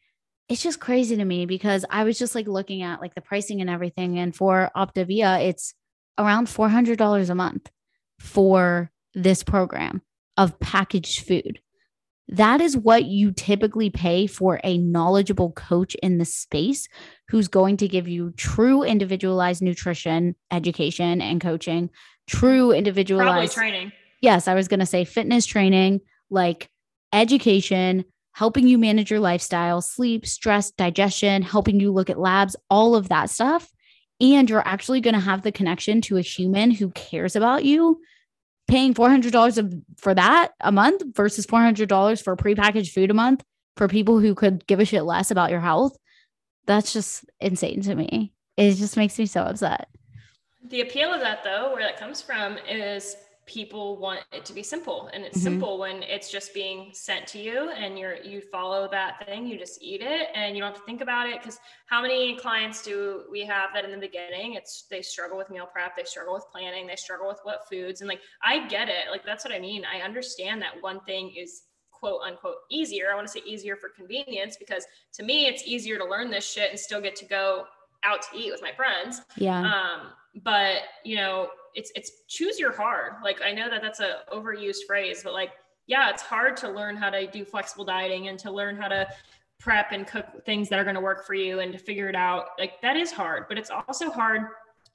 it's 0.48 0.62
just 0.62 0.80
crazy 0.80 1.16
to 1.16 1.26
me 1.26 1.48
because 1.48 1.86
I 1.90 2.04
was 2.04 2.20
just 2.20 2.36
like 2.36 2.48
looking 2.48 2.84
at 2.84 3.02
like 3.02 3.16
the 3.16 3.22
pricing 3.22 3.62
and 3.62 3.70
everything 3.70 4.20
and 4.20 4.36
for 4.36 4.70
Optavia 4.76 5.44
it's 5.48 5.74
around 6.20 6.48
$400 6.48 7.30
a 7.30 7.36
month 7.36 7.72
for 8.20 8.92
this 9.14 9.44
program 9.44 10.02
of 10.38 10.60
packaged 10.60 11.26
food. 11.26 11.60
That 12.28 12.60
is 12.60 12.76
what 12.76 13.06
you 13.06 13.32
typically 13.32 13.90
pay 13.90 14.26
for 14.26 14.60
a 14.64 14.80
knowledgeable 14.80 15.52
coach 15.52 15.96
in 15.96 16.18
the 16.18 16.26
space 16.26 16.88
who's 17.30 17.48
going 17.48 17.78
to 17.78 17.88
give 17.88 18.08
you 18.08 18.32
true 18.32 18.84
individualized 18.84 19.62
nutrition, 19.62 20.36
education, 20.52 21.22
and 21.22 21.40
coaching 21.40 21.92
true 22.28 22.72
individualized 22.72 23.54
Probably 23.54 23.72
training. 23.72 23.92
Yes, 24.22 24.48
I 24.48 24.54
was 24.54 24.68
going 24.68 24.80
to 24.80 24.86
say 24.86 25.06
fitness 25.06 25.46
training, 25.46 26.02
like 26.30 26.70
education, 27.14 28.06
helping 28.34 28.68
you 28.68 28.78
manage 28.78 29.12
your 29.12 29.20
lifestyle, 29.20 29.82
sleep, 29.82 30.26
stress, 30.26 30.72
digestion, 30.72 31.42
helping 31.42 31.80
you 31.80 31.92
look 31.92 32.10
at 32.10 32.20
labs, 32.20 32.56
all 32.70 32.96
of 32.96 33.10
that 33.10 33.30
stuff. 33.30 33.72
And 34.20 34.50
you're 34.50 34.68
actually 34.68 35.02
going 35.02 35.14
to 35.14 35.20
have 35.20 35.42
the 35.42 35.52
connection 35.52 36.02
to 36.02 36.18
a 36.18 36.22
human 36.22 36.72
who 36.72 36.90
cares 36.92 37.36
about 37.36 37.66
you. 37.66 38.00
Paying 38.68 38.94
$400 38.96 39.84
for 39.98 40.14
that 40.16 40.54
a 40.60 40.72
month 40.72 41.04
versus 41.16 41.46
$400 41.46 42.24
for 42.24 42.36
prepackaged 42.36 42.92
food 42.92 43.12
a 43.12 43.14
month 43.14 43.44
for 43.78 43.88
people 43.88 44.20
who 44.20 44.34
could 44.34 44.66
give 44.66 44.80
a 44.80 44.86
shit 44.86 45.04
less 45.04 45.30
about 45.30 45.52
your 45.52 45.60
health. 45.60 45.96
That's 46.66 46.92
just 46.92 47.26
insane 47.40 47.82
to 47.82 47.94
me. 47.94 48.34
It 48.58 48.74
just 48.76 48.98
makes 48.98 49.20
me 49.20 49.28
so 49.28 49.42
upset. 49.44 49.88
The 50.70 50.82
appeal 50.82 51.14
of 51.14 51.22
that, 51.22 51.44
though, 51.44 51.72
where 51.74 51.84
that 51.84 52.00
comes 52.00 52.22
from, 52.22 52.58
is 52.68 53.16
people 53.46 53.98
want 53.98 54.22
it 54.32 54.44
to 54.46 54.54
be 54.54 54.64
simple. 54.64 55.10
And 55.14 55.24
it's 55.24 55.38
mm-hmm. 55.38 55.44
simple 55.44 55.78
when 55.78 56.02
it's 56.04 56.32
just 56.32 56.54
being 56.54 56.90
sent 56.94 57.28
to 57.28 57.40
you 57.40 57.70
and 57.70 57.98
you're 57.98 58.16
you 58.18 58.42
follow 58.42 58.88
that 58.90 59.26
thing 59.26 59.46
you 59.46 59.58
just 59.58 59.82
eat 59.82 60.02
it 60.02 60.30
and 60.34 60.56
you 60.56 60.62
don't 60.62 60.72
have 60.72 60.80
to 60.80 60.86
think 60.86 61.02
about 61.02 61.30
it. 61.30 61.40
Because 61.40 61.60
how 61.86 62.02
many 62.02 62.36
clients 62.38 62.82
do 62.82 63.24
we 63.32 63.46
have 63.46 63.70
that 63.74 63.86
in 63.86 63.92
the 63.92 63.98
beginning 63.98 64.54
it's 64.56 64.86
they 64.90 65.02
struggle 65.02 65.38
with 65.38 65.50
meal 65.50 65.68
prep 65.72 65.96
they 65.96 66.04
struggle 66.04 66.34
with 66.34 66.46
planning 66.52 66.88
they 66.88 66.96
struggle 66.96 67.28
with 67.28 67.40
what 67.44 67.68
foods 67.70 68.02
and 68.02 68.08
like 68.08 68.22
i 68.42 68.68
get 68.68 68.90
it. 68.90 69.12
Like 69.12 69.26
that's 69.26 69.46
what 69.46 69.54
i 69.54 69.60
mean. 69.60 69.84
I 69.86 70.04
understand 70.04 70.62
that 70.62 70.82
one 70.82 71.00
thing 71.02 71.34
is 71.38 71.64
quote 71.92 72.22
unquote 72.26 72.56
easier. 72.72 73.12
I 73.12 73.16
want 73.16 73.28
to 73.28 73.32
say 73.32 73.42
easier 73.46 73.76
for 73.76 73.90
convenience 73.90 74.58
because 74.58 74.86
to 75.14 75.24
me 75.24 75.46
it's 75.46 75.64
easier 75.66 75.98
to 75.98 76.06
learn 76.06 76.32
this 76.32 76.50
shit 76.50 76.72
and 76.72 76.80
still 76.80 77.02
get 77.02 77.16
to 77.18 77.26
go 77.26 77.66
out 78.04 78.22
to 78.24 78.38
eat 78.38 78.52
with 78.52 78.62
my 78.62 78.72
friends. 78.72 79.22
Yeah. 79.38 79.60
Um 79.60 80.12
but 80.44 80.78
you 81.04 81.16
know 81.16 81.50
it's 81.76 81.92
it's 81.96 82.24
choose 82.28 82.60
your 82.60 82.72
hard. 82.72 83.14
Like 83.24 83.42
i 83.42 83.52
know 83.52 83.70
that 83.70 83.82
that's 83.82 84.00
a 84.00 84.20
overused 84.34 84.86
phrase 84.88 85.22
but 85.24 85.34
like 85.34 85.52
yeah 85.88 86.10
it's 86.10 86.22
hard 86.22 86.58
to 86.58 86.70
learn 86.70 86.96
how 86.96 87.10
to 87.10 87.28
do 87.28 87.46
flexible 87.46 87.86
dieting 87.86 88.28
and 88.28 88.40
to 88.40 88.52
learn 88.52 88.76
how 88.76 88.88
to 88.88 89.08
prep 89.60 89.92
and 89.92 90.06
cook 90.06 90.26
things 90.46 90.68
that 90.70 90.80
are 90.80 90.84
going 90.84 90.96
to 90.96 91.02
work 91.02 91.26
for 91.26 91.34
you 91.34 91.60
and 91.60 91.72
to 91.72 91.80
figure 91.80 92.10
it 92.10 92.16
out. 92.16 92.48
Like 92.60 92.82
that 92.82 92.98
is 92.98 93.12
hard 93.12 93.48
but 93.48 93.58
it's 93.58 93.70
also 93.70 94.10
hard 94.10 94.48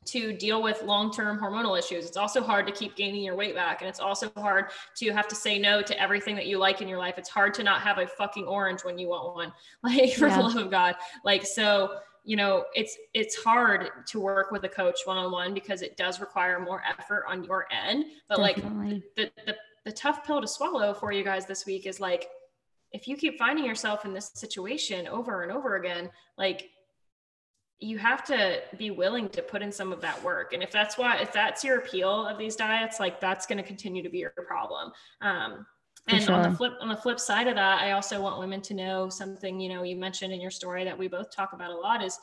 to 0.06 0.32
deal 0.32 0.62
with 0.62 0.82
long-term 0.82 1.38
hormonal 1.38 1.78
issues. 1.78 2.06
It's 2.06 2.16
also 2.16 2.42
hard 2.42 2.66
to 2.66 2.72
keep 2.72 2.96
gaining 2.96 3.22
your 3.22 3.36
weight 3.36 3.54
back 3.54 3.82
and 3.82 3.88
it's 3.88 4.00
also 4.00 4.30
hard 4.36 4.66
to 4.96 5.10
have 5.10 5.28
to 5.28 5.34
say 5.34 5.58
no 5.58 5.82
to 5.82 6.00
everything 6.00 6.34
that 6.36 6.46
you 6.46 6.58
like 6.58 6.80
in 6.80 6.88
your 6.88 6.98
life. 6.98 7.18
It's 7.18 7.28
hard 7.28 7.52
to 7.54 7.62
not 7.62 7.82
have 7.82 7.98
a 7.98 8.06
fucking 8.06 8.46
orange 8.46 8.82
when 8.82 8.98
you 8.98 9.08
want 9.08 9.34
one. 9.34 9.52
Like 9.82 10.14
for 10.14 10.28
yeah. 10.28 10.36
the 10.36 10.42
love 10.42 10.56
of 10.56 10.70
god. 10.70 10.96
Like 11.24 11.44
so 11.44 11.98
you 12.24 12.36
know 12.36 12.64
it's 12.74 12.96
it's 13.14 13.42
hard 13.42 13.90
to 14.06 14.20
work 14.20 14.50
with 14.50 14.64
a 14.64 14.68
coach 14.68 14.98
one-on-one 15.04 15.54
because 15.54 15.82
it 15.82 15.96
does 15.96 16.20
require 16.20 16.60
more 16.60 16.82
effort 16.88 17.24
on 17.28 17.44
your 17.44 17.66
end. 17.72 18.04
But 18.28 18.38
Definitely. 18.38 18.94
like 18.94 19.04
the, 19.16 19.42
the 19.46 19.56
the 19.84 19.92
tough 19.92 20.26
pill 20.26 20.40
to 20.40 20.46
swallow 20.46 20.92
for 20.92 21.12
you 21.12 21.24
guys 21.24 21.46
this 21.46 21.66
week 21.66 21.86
is 21.86 22.00
like 22.00 22.28
if 22.92 23.06
you 23.08 23.16
keep 23.16 23.38
finding 23.38 23.64
yourself 23.64 24.04
in 24.04 24.12
this 24.12 24.30
situation 24.34 25.06
over 25.08 25.42
and 25.42 25.52
over 25.52 25.76
again 25.76 26.10
like 26.36 26.70
you 27.80 27.96
have 27.96 28.22
to 28.24 28.60
be 28.76 28.90
willing 28.90 29.28
to 29.30 29.40
put 29.40 29.62
in 29.62 29.72
some 29.72 29.90
of 29.90 30.02
that 30.02 30.22
work. 30.22 30.52
And 30.52 30.62
if 30.62 30.70
that's 30.70 30.98
why 30.98 31.16
if 31.16 31.32
that's 31.32 31.64
your 31.64 31.78
appeal 31.78 32.26
of 32.26 32.36
these 32.36 32.54
diets 32.54 33.00
like 33.00 33.20
that's 33.20 33.46
going 33.46 33.58
to 33.58 33.64
continue 33.64 34.02
to 34.02 34.10
be 34.10 34.18
your 34.18 34.34
problem. 34.46 34.92
Um, 35.22 35.66
and 36.08 36.22
sure. 36.22 36.34
on 36.34 36.50
the 36.50 36.56
flip 36.56 36.72
on 36.80 36.88
the 36.88 36.96
flip 36.96 37.20
side 37.20 37.46
of 37.46 37.54
that 37.54 37.80
i 37.80 37.92
also 37.92 38.20
want 38.20 38.38
women 38.38 38.60
to 38.60 38.74
know 38.74 39.08
something 39.08 39.60
you 39.60 39.68
know 39.68 39.82
you 39.82 39.96
mentioned 39.96 40.32
in 40.32 40.40
your 40.40 40.50
story 40.50 40.84
that 40.84 40.96
we 40.96 41.08
both 41.08 41.34
talk 41.34 41.52
about 41.52 41.70
a 41.70 41.76
lot 41.76 42.02
is 42.02 42.18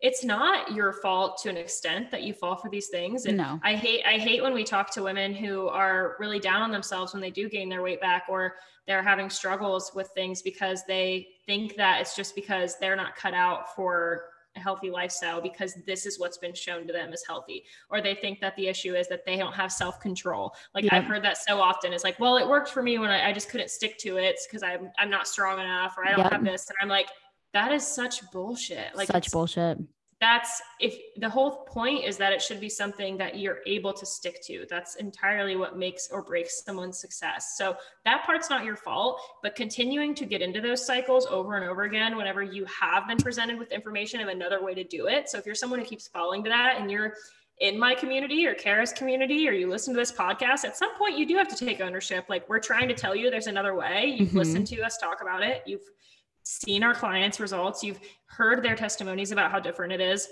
it's 0.00 0.24
not 0.24 0.72
your 0.72 0.94
fault 0.94 1.38
to 1.42 1.50
an 1.50 1.58
extent 1.58 2.10
that 2.10 2.22
you 2.22 2.32
fall 2.32 2.56
for 2.56 2.70
these 2.70 2.88
things 2.88 3.26
and 3.26 3.36
no. 3.36 3.60
i 3.62 3.74
hate 3.74 4.02
i 4.06 4.18
hate 4.18 4.42
when 4.42 4.54
we 4.54 4.64
talk 4.64 4.90
to 4.92 5.02
women 5.02 5.34
who 5.34 5.68
are 5.68 6.16
really 6.18 6.38
down 6.38 6.62
on 6.62 6.70
themselves 6.70 7.12
when 7.12 7.20
they 7.20 7.30
do 7.30 7.48
gain 7.48 7.68
their 7.68 7.82
weight 7.82 8.00
back 8.00 8.24
or 8.28 8.54
they're 8.86 9.02
having 9.02 9.30
struggles 9.30 9.92
with 9.94 10.08
things 10.14 10.42
because 10.42 10.82
they 10.86 11.28
think 11.46 11.76
that 11.76 12.00
it's 12.00 12.16
just 12.16 12.34
because 12.34 12.76
they're 12.78 12.96
not 12.96 13.14
cut 13.14 13.34
out 13.34 13.74
for 13.76 14.24
healthy 14.60 14.90
lifestyle 14.90 15.40
because 15.40 15.74
this 15.86 16.06
is 16.06 16.18
what's 16.18 16.38
been 16.38 16.54
shown 16.54 16.86
to 16.86 16.92
them 16.92 17.12
as 17.12 17.22
healthy. 17.26 17.64
Or 17.90 18.00
they 18.00 18.14
think 18.14 18.40
that 18.40 18.54
the 18.56 18.68
issue 18.68 18.94
is 18.94 19.08
that 19.08 19.24
they 19.24 19.36
don't 19.36 19.54
have 19.54 19.72
self-control. 19.72 20.54
Like 20.74 20.84
yeah. 20.84 20.96
i've 20.96 21.04
heard 21.04 21.24
that 21.24 21.38
so 21.38 21.60
often. 21.60 21.92
It's 21.92 22.04
like 22.04 22.18
well 22.20 22.36
it 22.36 22.48
worked 22.48 22.68
for 22.68 22.82
me 22.82 22.98
when 22.98 23.10
i, 23.10 23.30
I 23.30 23.32
just 23.32 23.48
couldn't 23.48 23.70
stick 23.70 23.98
to 23.98 24.16
it 24.16 24.38
because 24.46 24.62
i'm 24.62 24.90
i'm 24.98 25.10
not 25.10 25.26
strong 25.26 25.58
enough 25.58 25.96
or 25.98 26.06
i 26.06 26.14
don't 26.14 26.32
have 26.32 26.44
this. 26.44 26.68
And 26.68 26.76
i'm 26.80 26.88
like 26.88 27.08
that 27.52 27.72
is 27.72 27.86
such 27.86 28.30
bullshit. 28.30 28.94
Like 28.94 29.08
such 29.08 29.30
bullshit 29.30 29.78
that's 30.20 30.60
if 30.80 30.96
the 31.16 31.28
whole 31.28 31.64
point 31.64 32.04
is 32.04 32.18
that 32.18 32.32
it 32.32 32.42
should 32.42 32.60
be 32.60 32.68
something 32.68 33.16
that 33.16 33.38
you're 33.38 33.60
able 33.66 33.92
to 33.94 34.04
stick 34.04 34.42
to. 34.44 34.66
That's 34.68 34.96
entirely 34.96 35.56
what 35.56 35.78
makes 35.78 36.08
or 36.10 36.22
breaks 36.22 36.62
someone's 36.62 36.98
success. 36.98 37.54
So 37.56 37.76
that 38.04 38.24
part's 38.26 38.50
not 38.50 38.64
your 38.64 38.76
fault, 38.76 39.20
but 39.42 39.54
continuing 39.54 40.14
to 40.16 40.26
get 40.26 40.42
into 40.42 40.60
those 40.60 40.84
cycles 40.84 41.26
over 41.26 41.56
and 41.56 41.64
over 41.64 41.84
again 41.84 42.18
whenever 42.18 42.42
you 42.42 42.66
have 42.66 43.08
been 43.08 43.16
presented 43.16 43.58
with 43.58 43.72
information 43.72 44.20
of 44.20 44.28
another 44.28 44.62
way 44.62 44.74
to 44.74 44.84
do 44.84 45.06
it. 45.06 45.30
So 45.30 45.38
if 45.38 45.46
you're 45.46 45.54
someone 45.54 45.78
who 45.78 45.86
keeps 45.86 46.06
falling 46.06 46.44
to 46.44 46.50
that 46.50 46.76
and 46.78 46.90
you're 46.90 47.14
in 47.60 47.78
my 47.78 47.94
community 47.94 48.46
or 48.46 48.54
Kara's 48.54 48.92
community, 48.92 49.48
or 49.48 49.52
you 49.52 49.68
listen 49.68 49.94
to 49.94 50.00
this 50.00 50.12
podcast, 50.12 50.64
at 50.64 50.76
some 50.76 50.94
point 50.96 51.18
you 51.18 51.26
do 51.26 51.36
have 51.36 51.48
to 51.48 51.56
take 51.56 51.80
ownership. 51.80 52.26
Like 52.28 52.46
we're 52.48 52.60
trying 52.60 52.88
to 52.88 52.94
tell 52.94 53.16
you 53.16 53.30
there's 53.30 53.46
another 53.46 53.74
way. 53.74 54.14
You've 54.18 54.28
mm-hmm. 54.30 54.38
listened 54.38 54.66
to 54.68 54.82
us 54.82 54.98
talk 54.98 55.22
about 55.22 55.42
it. 55.42 55.62
You've 55.66 55.84
seen 56.42 56.82
our 56.82 56.94
clients' 56.94 57.40
results, 57.40 57.82
you've 57.82 58.00
heard 58.26 58.62
their 58.62 58.76
testimonies 58.76 59.32
about 59.32 59.50
how 59.50 59.60
different 59.60 59.92
it 59.92 60.00
is. 60.00 60.28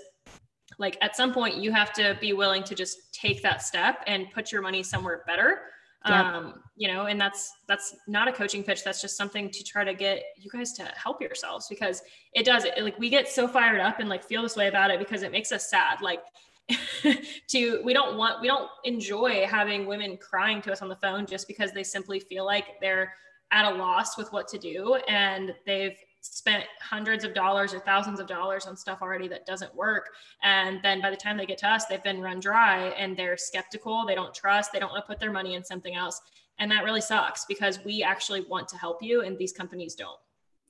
Like 0.77 0.97
at 1.01 1.15
some 1.15 1.33
point, 1.33 1.57
you 1.57 1.71
have 1.71 1.91
to 1.93 2.17
be 2.21 2.33
willing 2.33 2.63
to 2.63 2.75
just 2.75 3.13
take 3.13 3.41
that 3.41 3.61
step 3.61 4.03
and 4.07 4.31
put 4.31 4.51
your 4.51 4.61
money 4.61 4.83
somewhere 4.83 5.23
better. 5.27 5.61
Yep. 6.05 6.13
Um, 6.13 6.63
you 6.77 6.87
know, 6.87 7.07
and 7.07 7.19
that's 7.19 7.51
that's 7.67 7.95
not 8.07 8.29
a 8.29 8.31
coaching 8.31 8.63
pitch. 8.63 8.85
That's 8.85 9.01
just 9.01 9.17
something 9.17 9.49
to 9.49 9.63
try 9.63 9.83
to 9.83 9.93
get 9.93 10.23
you 10.37 10.49
guys 10.49 10.71
to 10.73 10.83
help 10.95 11.21
yourselves 11.21 11.67
because 11.67 12.01
it 12.33 12.45
does 12.45 12.63
it. 12.63 12.81
Like 12.81 12.97
we 12.97 13.09
get 13.09 13.27
so 13.27 13.47
fired 13.47 13.81
up 13.81 13.99
and 13.99 14.07
like 14.07 14.23
feel 14.23 14.41
this 14.41 14.55
way 14.55 14.67
about 14.67 14.91
it 14.91 14.99
because 14.99 15.23
it 15.23 15.31
makes 15.31 15.51
us 15.51 15.69
sad. 15.69 16.01
Like 16.01 16.21
to 17.49 17.81
we 17.83 17.93
don't 17.93 18.17
want 18.17 18.39
we 18.39 18.47
don't 18.47 18.69
enjoy 18.85 19.45
having 19.45 19.85
women 19.85 20.17
crying 20.17 20.61
to 20.61 20.71
us 20.71 20.81
on 20.81 20.87
the 20.87 20.95
phone 20.95 21.25
just 21.25 21.47
because 21.47 21.73
they 21.73 21.83
simply 21.83 22.19
feel 22.19 22.45
like 22.45 22.79
they're 22.79 23.13
at 23.51 23.71
a 23.71 23.75
loss 23.75 24.17
with 24.17 24.31
what 24.31 24.47
to 24.49 24.57
do. 24.57 24.95
And 25.07 25.53
they've 25.65 25.97
spent 26.21 26.65
hundreds 26.81 27.23
of 27.23 27.33
dollars 27.33 27.73
or 27.73 27.79
thousands 27.79 28.19
of 28.19 28.27
dollars 28.27 28.65
on 28.65 28.75
stuff 28.75 28.99
already 29.01 29.27
that 29.29 29.45
doesn't 29.45 29.73
work. 29.73 30.09
And 30.43 30.79
then 30.83 31.01
by 31.01 31.09
the 31.09 31.15
time 31.15 31.37
they 31.37 31.45
get 31.45 31.57
to 31.59 31.67
us 31.69 31.85
they've 31.85 32.03
been 32.03 32.21
run 32.21 32.39
dry 32.39 32.89
and 32.89 33.15
they're 33.15 33.37
skeptical. 33.37 34.05
They 34.05 34.15
don't 34.15 34.33
trust. 34.33 34.71
They 34.71 34.79
don't 34.79 34.91
want 34.91 35.03
to 35.05 35.07
put 35.07 35.19
their 35.19 35.31
money 35.31 35.55
in 35.55 35.63
something 35.63 35.95
else. 35.95 36.21
And 36.59 36.69
that 36.71 36.83
really 36.83 37.01
sucks 37.01 37.45
because 37.45 37.83
we 37.85 38.03
actually 38.03 38.41
want 38.41 38.67
to 38.69 38.77
help 38.77 39.01
you 39.01 39.21
and 39.21 39.37
these 39.37 39.53
companies 39.53 39.95
don't. 39.95 40.19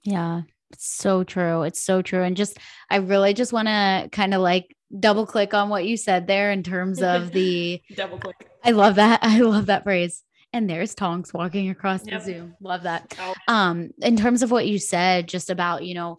Yeah 0.04 0.42
it's 0.72 0.88
so 0.88 1.24
true. 1.24 1.64
It's 1.64 1.82
so 1.82 2.02
true. 2.02 2.24
And 2.24 2.38
just 2.38 2.58
i 2.90 2.98
really 2.98 3.34
just 3.34 3.54
want 3.54 3.68
to 3.68 4.10
kind 4.12 4.34
of 4.34 4.42
like 4.42 4.76
double 5.00 5.26
click 5.26 5.54
on 5.54 5.70
what 5.70 5.86
you 5.86 5.98
said 5.98 6.28
there 6.28 6.52
in 6.52 6.64
terms 6.64 7.02
of 7.02 7.32
the 7.34 7.82
double 7.96 8.18
click. 8.18 8.50
I 8.64 8.72
love 8.72 8.96
that. 8.96 9.20
I 9.24 9.40
love 9.40 9.68
that 9.68 9.84
phrase 9.84 10.24
and 10.54 10.70
there's 10.70 10.96
Tonks 10.96 11.34
walking 11.34 11.70
across 11.70 12.06
yep. 12.06 12.20
the 12.20 12.26
Zoom. 12.26 12.56
Love 12.60 12.84
that. 12.84 13.16
Oh. 13.20 13.34
Um, 13.48 13.92
in 14.02 14.18
terms 14.18 14.42
of 14.42 14.52
what 14.52 14.68
you 14.68 14.80
said, 14.80 15.28
just 15.28 15.50
about, 15.50 15.84
you 15.86 15.94
know, 15.94 16.18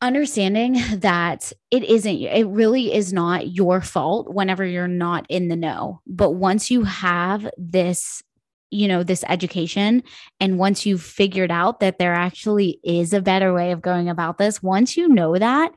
understanding 0.00 0.76
that 0.98 1.52
it 1.70 1.84
isn't, 1.84 2.16
it 2.16 2.46
really 2.46 2.92
is 2.92 3.12
not 3.12 3.48
your 3.48 3.80
fault 3.80 4.32
whenever 4.32 4.64
you're 4.64 4.88
not 4.88 5.26
in 5.28 5.48
the 5.48 5.56
know. 5.56 6.00
But 6.06 6.32
once 6.32 6.70
you 6.70 6.84
have 6.84 7.48
this, 7.56 8.22
you 8.70 8.86
know, 8.86 9.02
this 9.02 9.24
education, 9.28 10.02
and 10.40 10.58
once 10.58 10.84
you've 10.84 11.02
figured 11.02 11.50
out 11.50 11.80
that 11.80 11.98
there 11.98 12.14
actually 12.14 12.78
is 12.84 13.14
a 13.14 13.22
better 13.22 13.54
way 13.54 13.72
of 13.72 13.80
going 13.80 14.10
about 14.10 14.36
this, 14.36 14.62
once 14.62 14.96
you 14.96 15.08
know 15.08 15.38
that, 15.38 15.72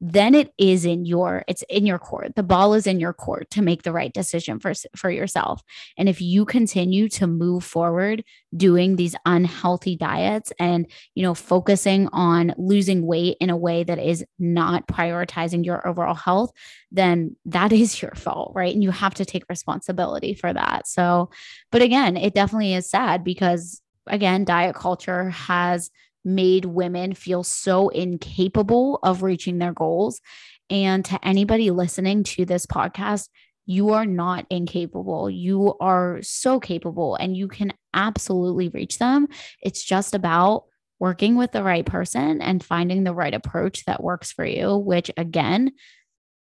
then 0.00 0.34
it 0.34 0.52
is 0.58 0.84
in 0.84 1.06
your 1.06 1.42
it's 1.48 1.64
in 1.70 1.86
your 1.86 1.98
court. 1.98 2.34
The 2.36 2.42
ball 2.42 2.74
is 2.74 2.86
in 2.86 3.00
your 3.00 3.14
court 3.14 3.48
to 3.50 3.62
make 3.62 3.82
the 3.82 3.92
right 3.92 4.12
decision 4.12 4.58
for 4.58 4.74
for 4.94 5.10
yourself. 5.10 5.62
And 5.96 6.08
if 6.08 6.20
you 6.20 6.44
continue 6.44 7.08
to 7.10 7.26
move 7.26 7.64
forward 7.64 8.22
doing 8.54 8.96
these 8.96 9.16
unhealthy 9.24 9.96
diets 9.96 10.52
and 10.58 10.86
you 11.14 11.22
know 11.22 11.34
focusing 11.34 12.08
on 12.12 12.54
losing 12.58 13.06
weight 13.06 13.38
in 13.40 13.48
a 13.48 13.56
way 13.56 13.84
that 13.84 13.98
is 13.98 14.24
not 14.38 14.86
prioritizing 14.86 15.64
your 15.64 15.86
overall 15.86 16.14
health 16.14 16.52
then 16.92 17.34
that 17.44 17.72
is 17.72 18.00
your 18.00 18.12
fault 18.14 18.52
right? 18.54 18.74
And 18.74 18.82
you 18.82 18.90
have 18.90 19.14
to 19.14 19.24
take 19.24 19.44
responsibility 19.48 20.34
for 20.34 20.52
that. 20.52 20.86
So 20.86 21.30
but 21.72 21.80
again 21.80 22.16
it 22.18 22.34
definitely 22.34 22.74
is 22.74 22.88
sad 22.88 23.24
because 23.24 23.80
again 24.06 24.44
diet 24.44 24.76
culture 24.76 25.30
has 25.30 25.90
made 26.26 26.64
women 26.64 27.14
feel 27.14 27.42
so 27.44 27.88
incapable 27.88 28.98
of 29.02 29.22
reaching 29.22 29.58
their 29.58 29.72
goals. 29.72 30.20
And 30.68 31.04
to 31.06 31.26
anybody 31.26 31.70
listening 31.70 32.24
to 32.24 32.44
this 32.44 32.66
podcast, 32.66 33.28
you 33.64 33.90
are 33.90 34.04
not 34.04 34.46
incapable. 34.50 35.30
You 35.30 35.74
are 35.80 36.18
so 36.22 36.60
capable 36.60 37.14
and 37.14 37.36
you 37.36 37.48
can 37.48 37.72
absolutely 37.94 38.68
reach 38.68 38.98
them. 38.98 39.28
It's 39.62 39.82
just 39.82 40.14
about 40.14 40.64
working 40.98 41.36
with 41.36 41.52
the 41.52 41.62
right 41.62 41.86
person 41.86 42.42
and 42.42 42.64
finding 42.64 43.04
the 43.04 43.14
right 43.14 43.34
approach 43.34 43.84
that 43.84 44.02
works 44.02 44.32
for 44.32 44.44
you, 44.44 44.76
which 44.76 45.10
again 45.16 45.72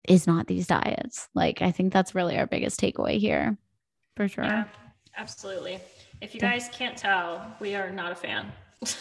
is 0.09 0.27
not 0.27 0.47
these 0.47 0.67
diets. 0.67 1.29
Like, 1.35 1.63
I 1.63 1.73
think 1.73 1.93
that's 1.93 2.15
really 2.15 2.39
our 2.39 2.47
biggest 2.47 2.81
takeaway 2.81 3.19
here 3.19 3.59
for 4.17 4.29
sure. 4.29 4.45
Yeah, 4.45 4.65
absolutely. 5.17 5.81
If 6.21 6.35
you 6.35 6.41
guys 6.41 6.69
can't 6.73 6.97
tell, 6.97 7.57
we 7.61 7.75
are 7.75 7.91
not 7.91 8.13
a 8.13 8.15
fan 8.15 8.53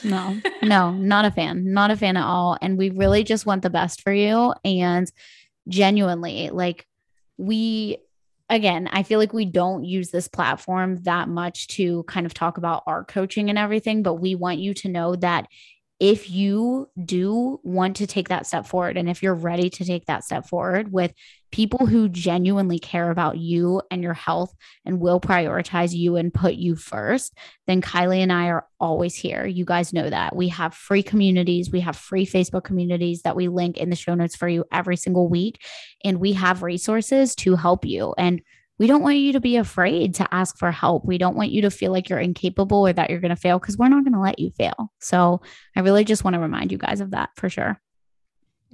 no, 0.04 0.40
no, 0.64 0.92
not 0.92 1.26
a 1.26 1.32
fan, 1.32 1.74
not 1.74 1.92
a 1.92 1.98
fan 1.98 2.18
at 2.18 2.26
all. 2.26 2.58
And 2.62 2.78
we 2.78 2.90
really 2.90 3.24
just 3.24 3.46
want 3.46 3.62
the 3.62 3.70
best 3.70 4.02
for 4.02 4.14
you. 4.14 4.54
And 4.64 5.12
genuinely, 5.68 6.50
like, 6.50 6.86
we, 7.38 7.98
again, 8.50 8.88
I 8.92 9.04
feel 9.04 9.20
like 9.20 9.34
we 9.34 9.46
don't 9.46 9.84
use 9.84 10.12
this 10.12 10.28
platform 10.28 11.02
that 11.04 11.28
much 11.28 11.68
to 11.70 12.04
kind 12.04 12.26
of 12.26 12.34
talk 12.34 12.58
about 12.58 12.84
our 12.88 13.04
coaching 13.04 13.50
and 13.50 13.60
everything, 13.60 14.04
but 14.04 14.16
we 14.16 14.36
want 14.36 14.60
you 14.60 14.74
to 14.76 14.90
know 14.90 15.16
that 15.18 15.48
if 16.00 16.30
you 16.30 16.90
do 17.04 17.60
want 17.64 17.98
to 17.98 18.08
take 18.08 18.30
that 18.30 18.46
step 18.46 18.66
forward 18.66 18.98
and 18.98 19.10
if 19.10 19.24
you're 19.24 19.34
ready 19.34 19.70
to 19.70 19.86
take 19.86 20.06
that 20.06 20.24
step 20.24 20.46
forward 20.48 20.92
with 20.92 21.14
people 21.56 21.86
who 21.86 22.10
genuinely 22.10 22.78
care 22.78 23.10
about 23.12 23.38
you 23.38 23.82
and 23.90 24.04
your 24.04 24.14
health 24.14 24.54
and 24.84 25.00
will 25.00 25.22
prioritize 25.22 25.94
you 25.94 26.18
and 26.18 26.34
put 26.34 26.56
you 26.56 26.76
first, 26.76 27.34
then 27.66 27.82
Kylie 27.82 28.20
and 28.20 28.34
I 28.34 28.48
are 28.50 28.68
always 28.78 29.16
here. 29.16 29.46
You 29.46 29.64
guys 29.64 29.94
know 29.94 30.10
that. 30.10 30.36
We 30.36 30.50
have 30.50 30.74
free 30.74 31.02
communities, 31.02 31.72
we 31.72 31.80
have 31.80 31.96
free 31.96 32.26
Facebook 32.26 32.66
communities 32.66 33.22
that 33.22 33.38
we 33.38 33.48
link 33.48 33.78
in 33.78 33.90
the 33.90 33.96
show 33.96 34.16
notes 34.16 34.36
for 34.36 34.50
you 34.50 34.66
every 34.70 34.98
single 34.98 35.30
week. 35.30 35.64
And 36.04 36.20
we 36.20 36.34
have 36.34 36.62
resources 36.62 37.36
to 37.36 37.56
help 37.56 37.86
you. 37.86 38.14
And 38.18 38.42
we 38.78 38.88
don't 38.88 39.02
want 39.02 39.16
you 39.16 39.32
to 39.32 39.40
be 39.40 39.56
afraid 39.56 40.16
to 40.16 40.28
ask 40.34 40.58
for 40.58 40.74
help. 40.74 41.06
We 41.06 41.18
don't 41.18 41.38
want 41.38 41.52
you 41.52 41.62
to 41.62 41.72
feel 41.72 41.94
like 41.94 42.10
you're 42.10 42.20
incapable 42.20 42.86
or 42.86 42.92
that 42.92 43.10
you're 43.10 43.22
going 43.22 43.30
to 43.30 43.38
fail 43.38 43.60
because 43.60 43.78
we're 43.78 43.88
not 43.88 44.04
going 44.04 44.12
to 44.12 44.20
let 44.20 44.40
you 44.40 44.52
fail. 44.58 44.92
So 45.00 45.40
I 45.74 45.80
really 45.80 46.04
just 46.04 46.26
want 46.26 46.34
to 46.34 46.42
remind 46.42 46.74
you 46.74 46.78
guys 46.78 47.00
of 47.00 47.12
that 47.12 47.30
for 47.38 47.48
sure. 47.48 47.80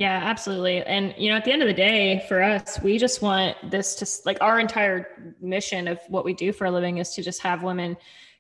Yeah, 0.02 0.20
absolutely. 0.24 0.82
And, 0.82 1.14
you 1.16 1.30
know, 1.30 1.38
at 1.38 1.46
the 1.46 1.52
end 1.52 1.62
of 1.62 1.68
the 1.68 1.76
day, 1.76 2.26
for 2.28 2.42
us, 2.42 2.82
we 2.82 2.98
just 2.98 3.22
want 3.22 3.56
this 3.70 3.94
to 3.98 4.08
like 4.26 4.40
our 4.42 4.60
entire 4.60 5.36
mission 5.40 5.88
of 5.88 6.00
what 6.08 6.26
we 6.26 6.34
do 6.34 6.52
for 6.52 6.66
a 6.66 6.72
living 6.72 6.98
is 6.98 7.14
to 7.14 7.22
just 7.22 7.40
have 7.44 7.62
women 7.62 7.96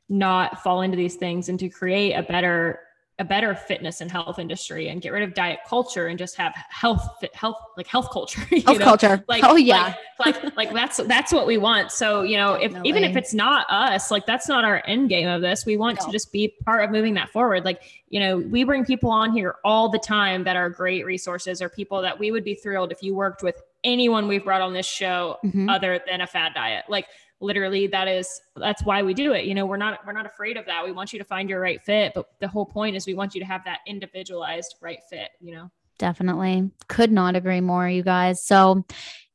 not 0.09 0.63
fall 0.63 0.81
into 0.81 0.97
these 0.97 1.17
things 1.17 1.49
and 1.49 1.59
to 1.59 1.69
create 1.69 2.13
a 2.13 2.23
better 2.23 2.79
a 3.21 3.23
better 3.23 3.53
fitness 3.53 4.01
and 4.01 4.11
health 4.11 4.39
industry 4.39 4.89
and 4.89 4.99
get 4.99 5.13
rid 5.13 5.21
of 5.21 5.35
diet 5.35 5.59
culture 5.67 6.07
and 6.07 6.17
just 6.17 6.35
have 6.35 6.55
health 6.69 7.07
health 7.33 7.55
like 7.77 7.85
health 7.85 8.09
culture 8.11 8.41
health 8.65 8.79
know? 8.79 8.83
culture. 8.83 9.23
Like 9.27 9.43
oh 9.45 9.55
yeah. 9.57 9.93
like, 10.25 10.43
like, 10.43 10.55
like 10.55 10.73
that's 10.73 10.97
that's 11.03 11.31
what 11.31 11.45
we 11.45 11.59
want. 11.59 11.91
So 11.91 12.23
you 12.23 12.35
know 12.35 12.55
if 12.55 12.73
even 12.83 13.03
if 13.03 13.15
it's 13.15 13.31
not 13.31 13.67
us 13.69 14.09
like 14.09 14.25
that's 14.25 14.49
not 14.49 14.65
our 14.65 14.81
end 14.87 15.09
game 15.09 15.27
of 15.27 15.41
this. 15.41 15.67
We 15.67 15.77
want 15.77 15.99
no. 15.99 16.07
to 16.07 16.11
just 16.11 16.31
be 16.31 16.55
part 16.65 16.83
of 16.83 16.89
moving 16.89 17.13
that 17.13 17.29
forward. 17.29 17.63
Like 17.63 17.83
you 18.09 18.19
know 18.19 18.39
we 18.39 18.63
bring 18.63 18.85
people 18.85 19.11
on 19.11 19.33
here 19.33 19.53
all 19.63 19.87
the 19.87 19.99
time 19.99 20.43
that 20.45 20.55
are 20.55 20.71
great 20.71 21.05
resources 21.05 21.61
or 21.61 21.69
people 21.69 22.01
that 22.01 22.17
we 22.17 22.31
would 22.31 22.43
be 22.43 22.55
thrilled 22.55 22.91
if 22.91 23.03
you 23.03 23.13
worked 23.13 23.43
with 23.43 23.61
anyone 23.83 24.27
we've 24.27 24.43
brought 24.43 24.61
on 24.61 24.73
this 24.73 24.87
show 24.87 25.37
mm-hmm. 25.45 25.69
other 25.69 26.01
than 26.07 26.21
a 26.21 26.27
fad 26.27 26.55
diet. 26.55 26.85
Like 26.89 27.05
literally 27.41 27.87
that 27.87 28.07
is 28.07 28.41
that's 28.55 28.83
why 28.83 29.03
we 29.03 29.13
do 29.13 29.33
it. 29.33 29.45
You 29.45 29.55
know 29.55 29.65
we're 29.65 29.77
not 29.77 29.99
we're 30.05 30.13
not 30.13 30.25
afraid 30.25 30.57
of 30.57 30.65
that. 30.67 30.85
We 30.85 30.91
want 30.91 31.11
you 31.13 31.19
to 31.19 31.25
find 31.25 31.49
your 31.49 31.59
right 31.59 31.81
fit 31.81 32.13
but 32.15 32.27
the 32.39 32.47
whole 32.47 32.65
point 32.65 32.95
is 32.95 33.05
we 33.05 33.13
want 33.13 33.33
you 33.35 33.41
to 33.41 33.47
have 33.47 33.63
that 33.65 33.79
individualized 33.87 34.75
right 34.81 34.99
fit 35.09 35.29
you 35.39 35.53
know? 35.53 35.69
Definitely. 35.97 36.71
Could 36.87 37.11
not 37.11 37.35
agree 37.35 37.61
more 37.61 37.87
you 37.87 38.03
guys. 38.03 38.43
So 38.43 38.85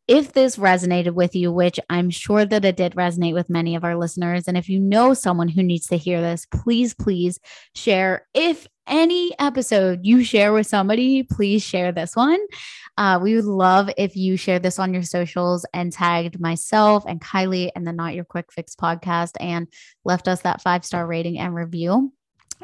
if 0.08 0.32
this 0.32 0.56
resonated 0.56 1.14
with 1.14 1.34
you, 1.34 1.50
which 1.52 1.80
I'm 1.90 2.10
sure 2.10 2.44
that 2.44 2.64
it 2.64 2.76
did 2.76 2.94
resonate 2.94 3.34
with 3.34 3.50
many 3.50 3.74
of 3.74 3.84
our 3.84 3.96
listeners, 3.96 4.46
and 4.46 4.56
if 4.56 4.68
you 4.68 4.78
know 4.78 5.14
someone 5.14 5.48
who 5.48 5.62
needs 5.62 5.88
to 5.88 5.96
hear 5.96 6.20
this, 6.20 6.46
please, 6.46 6.94
please 6.94 7.40
share. 7.74 8.26
If 8.32 8.68
any 8.86 9.34
episode 9.38 10.00
you 10.04 10.22
share 10.22 10.52
with 10.52 10.68
somebody, 10.68 11.24
please 11.24 11.64
share 11.64 11.90
this 11.90 12.14
one. 12.14 12.38
Uh, 12.96 13.18
we 13.22 13.34
would 13.34 13.44
love 13.44 13.90
if 13.96 14.16
you 14.16 14.36
share 14.36 14.58
this 14.58 14.78
on 14.78 14.94
your 14.94 15.02
socials 15.02 15.66
and 15.74 15.92
tagged 15.92 16.40
myself 16.40 17.04
and 17.06 17.20
Kylie 17.20 17.70
and 17.76 17.86
the 17.86 17.92
Not 17.92 18.14
Your 18.14 18.24
Quick 18.24 18.52
Fix 18.52 18.74
podcast 18.74 19.32
and 19.38 19.68
left 20.04 20.28
us 20.28 20.42
that 20.42 20.62
five 20.62 20.84
star 20.84 21.06
rating 21.06 21.38
and 21.38 21.54
review. 21.54 22.12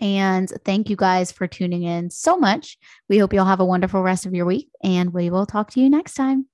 And 0.00 0.48
thank 0.64 0.88
you 0.88 0.96
guys 0.96 1.32
for 1.32 1.46
tuning 1.46 1.82
in 1.82 2.10
so 2.10 2.38
much. 2.38 2.78
We 3.08 3.18
hope 3.18 3.34
you'll 3.34 3.44
have 3.44 3.60
a 3.60 3.64
wonderful 3.64 4.02
rest 4.02 4.24
of 4.24 4.34
your 4.34 4.46
week 4.46 4.70
and 4.82 5.12
we 5.12 5.28
will 5.28 5.44
talk 5.44 5.70
to 5.72 5.80
you 5.80 5.90
next 5.90 6.14
time. 6.14 6.46